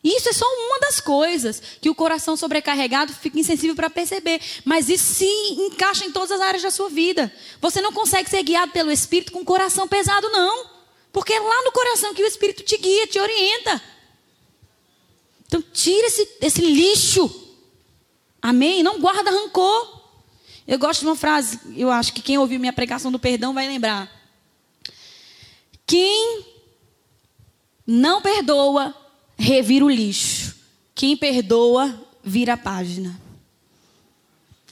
[0.03, 4.41] Isso é só uma das coisas que o coração sobrecarregado fica insensível para perceber.
[4.65, 7.33] Mas isso se encaixa em todas as áreas da sua vida.
[7.61, 10.69] Você não consegue ser guiado pelo Espírito com o coração pesado, não.
[11.13, 13.81] Porque é lá no coração que o Espírito te guia, te orienta.
[15.47, 17.55] Então, tira esse, esse lixo.
[18.41, 18.83] Amém?
[18.83, 20.01] Não guarda rancor.
[20.67, 23.67] Eu gosto de uma frase, eu acho que quem ouviu minha pregação do perdão vai
[23.67, 24.09] lembrar.
[25.85, 26.45] Quem
[27.85, 28.95] não perdoa
[29.43, 30.55] revira o lixo.
[30.95, 33.19] Quem perdoa, vira a página.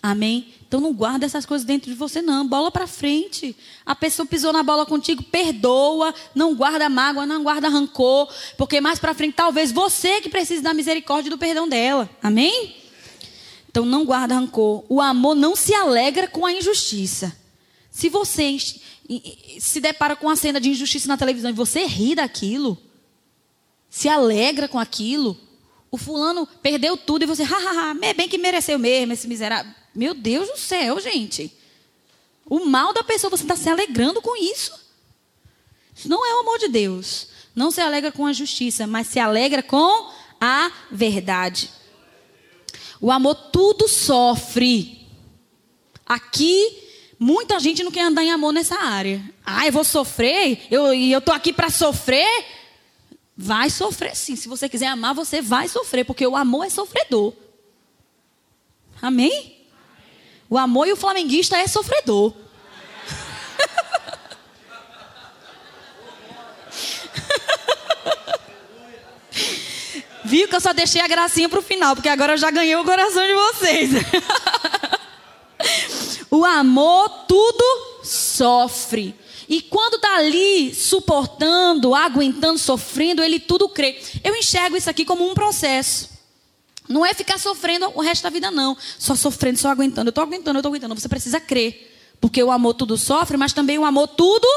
[0.01, 0.53] Amém?
[0.65, 2.47] Então não guarda essas coisas dentro de você, não.
[2.47, 3.55] Bola para frente.
[3.86, 6.15] A pessoa pisou na bola contigo, perdoa.
[6.34, 8.34] Não guarda mágoa, não guarda rancor.
[8.57, 12.09] Porque mais para frente, talvez você que precise da misericórdia e do perdão dela.
[12.24, 12.78] Amém?
[13.69, 14.86] Então não guarda rancor.
[14.88, 17.36] O amor não se alegra com a injustiça.
[17.91, 18.57] Se você
[19.59, 22.78] se depara com uma cena de injustiça na televisão e você ri daquilo,
[23.92, 25.38] se alegra com aquilo.
[25.92, 29.70] O fulano perdeu tudo e você, hahaha, é bem que mereceu mesmo esse miserável.
[29.94, 31.54] Meu Deus do céu, gente.
[32.50, 34.72] O mal da pessoa, você está se alegrando com isso.
[35.94, 37.28] Isso não é o amor de Deus.
[37.54, 41.70] Não se alegra com a justiça, mas se alegra com a verdade.
[43.02, 45.06] O amor tudo sofre.
[46.06, 46.78] Aqui,
[47.20, 49.22] muita gente não quer andar em amor nessa área.
[49.46, 50.66] Ah, eu vou sofrer?
[50.72, 52.61] E eu, tô aqui para sofrer?
[53.36, 54.36] Vai sofrer sim.
[54.36, 57.34] Se você quiser amar, você vai sofrer, porque o amor é sofredor.
[59.02, 59.58] Amém?
[60.50, 62.34] O amor e o flamenguista é sofredor.
[70.32, 72.86] viu que eu só deixei a gracinha pro final, porque agora eu já ganhei o
[72.86, 73.92] coração de vocês.
[76.32, 77.64] o amor tudo
[78.02, 79.14] sofre.
[79.52, 84.02] E quando está ali suportando, aguentando, sofrendo, ele tudo crê.
[84.24, 86.10] Eu enxergo isso aqui como um processo.
[86.88, 88.78] Não é ficar sofrendo o resto da vida, não.
[88.97, 90.08] Só sofrendo, só aguentando.
[90.08, 90.97] Eu estou aguentando, eu estou aguentando.
[90.97, 91.93] Você precisa crer.
[92.22, 94.47] Porque o amor tudo sofre, mas também o amor tudo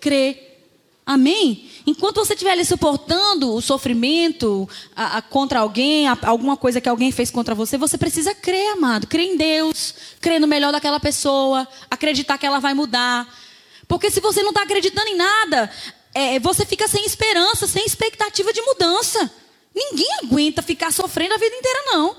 [0.00, 0.42] crê.
[1.04, 1.68] Amém?
[1.86, 4.66] Enquanto você estiver ali suportando o sofrimento
[4.96, 8.72] a, a, contra alguém, a, alguma coisa que alguém fez contra você, você precisa crer,
[8.72, 9.06] amado.
[9.06, 13.28] Crer em Deus, crer no melhor daquela pessoa, acreditar que ela vai mudar.
[13.90, 15.68] Porque se você não está acreditando em nada,
[16.14, 19.28] é, você fica sem esperança, sem expectativa de mudança.
[19.74, 22.16] Ninguém aguenta ficar sofrendo a vida inteira, não.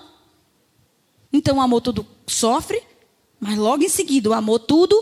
[1.32, 2.84] Então o amor tudo sofre,
[3.40, 5.02] mas logo em seguida o amor tudo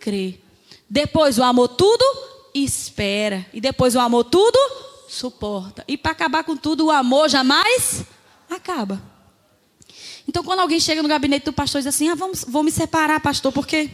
[0.00, 0.40] crê.
[0.88, 2.02] Depois o amor tudo
[2.54, 3.44] espera.
[3.52, 4.58] E depois o amor tudo
[5.10, 5.84] suporta.
[5.86, 8.06] E para acabar com tudo, o amor jamais
[8.48, 9.02] acaba.
[10.26, 12.70] Então, quando alguém chega no gabinete do pastor e diz assim: ah, vamos, vou me
[12.70, 13.90] separar, pastor, porque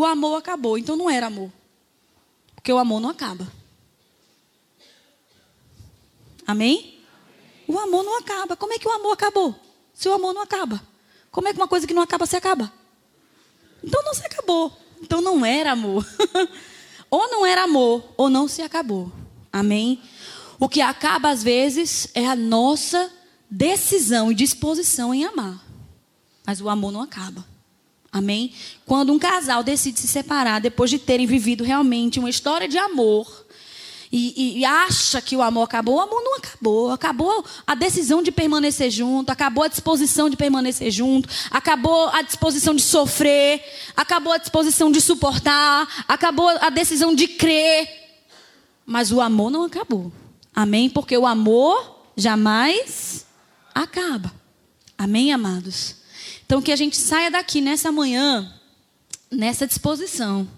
[0.00, 0.78] o amor acabou.
[0.78, 1.52] Então não era amor.
[2.54, 3.46] Porque o amor não acaba.
[6.46, 6.98] Amém?
[7.68, 8.56] O amor não acaba.
[8.56, 9.54] Como é que o amor acabou?
[9.92, 10.82] Se o amor não acaba.
[11.30, 12.72] Como é que uma coisa que não acaba se acaba?
[13.84, 14.72] Então não se acabou.
[15.02, 16.06] Então não era amor.
[17.10, 19.12] ou não era amor, ou não se acabou.
[19.52, 20.02] Amém?
[20.58, 23.10] O que acaba às vezes é a nossa
[23.50, 25.64] decisão e disposição em amar.
[26.46, 27.49] Mas o amor não acaba.
[28.12, 28.52] Amém?
[28.84, 33.46] Quando um casal decide se separar depois de terem vivido realmente uma história de amor
[34.12, 36.90] e, e, acha que o amor acabou, o amor não acabou.
[36.90, 42.74] Acabou a decisão de permanecer junto, acabou a disposição de permanecer junto, acabou a disposição
[42.74, 43.62] de sofrer,
[43.96, 47.88] acabou a disposição de suportar, acabou a decisão de crer.
[48.84, 50.10] Mas o amor não acabou.
[50.52, 50.90] Amém?
[50.90, 53.24] Porque o amor jamais
[53.72, 54.32] acaba.
[54.98, 55.99] Amém, amados?
[56.50, 58.52] Então, que a gente saia daqui nessa manhã,
[59.30, 60.48] nessa disposição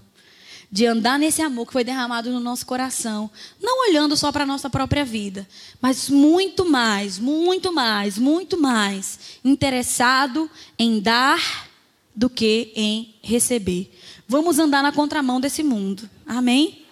[0.71, 3.31] de andar nesse amor que foi derramado no nosso coração,
[3.61, 5.47] não olhando só para a nossa própria vida,
[5.83, 11.69] mas muito mais, muito mais, muito mais interessado em dar
[12.17, 13.95] do que em receber.
[14.27, 16.09] Vamos andar na contramão desse mundo.
[16.27, 16.87] Amém?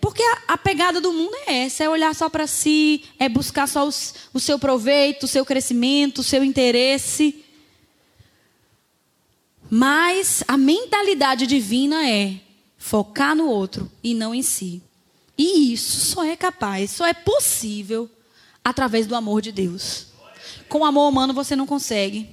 [0.00, 3.68] Porque a, a pegada do mundo é essa: é olhar só para si, é buscar
[3.68, 7.44] só os, o seu proveito, o seu crescimento, o seu interesse.
[9.70, 12.40] Mas a mentalidade divina é
[12.76, 14.82] focar no outro e não em si.
[15.38, 18.10] E isso só é capaz, só é possível
[18.64, 20.08] através do amor de Deus.
[20.68, 22.28] Com amor humano você não consegue.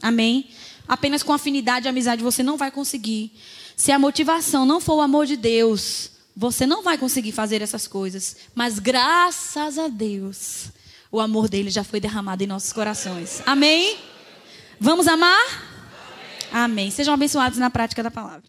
[0.00, 0.48] Amém?
[0.86, 3.32] Apenas com afinidade e amizade você não vai conseguir.
[3.76, 7.86] Se a motivação não for o amor de Deus, você não vai conseguir fazer essas
[7.86, 8.36] coisas.
[8.54, 10.70] Mas graças a Deus,
[11.10, 13.42] o amor dele já foi derramado em nossos corações.
[13.44, 13.98] Amém?
[14.80, 15.67] Vamos amar?
[16.52, 16.90] Amém.
[16.90, 18.42] Sejam abençoados na prática da palavra.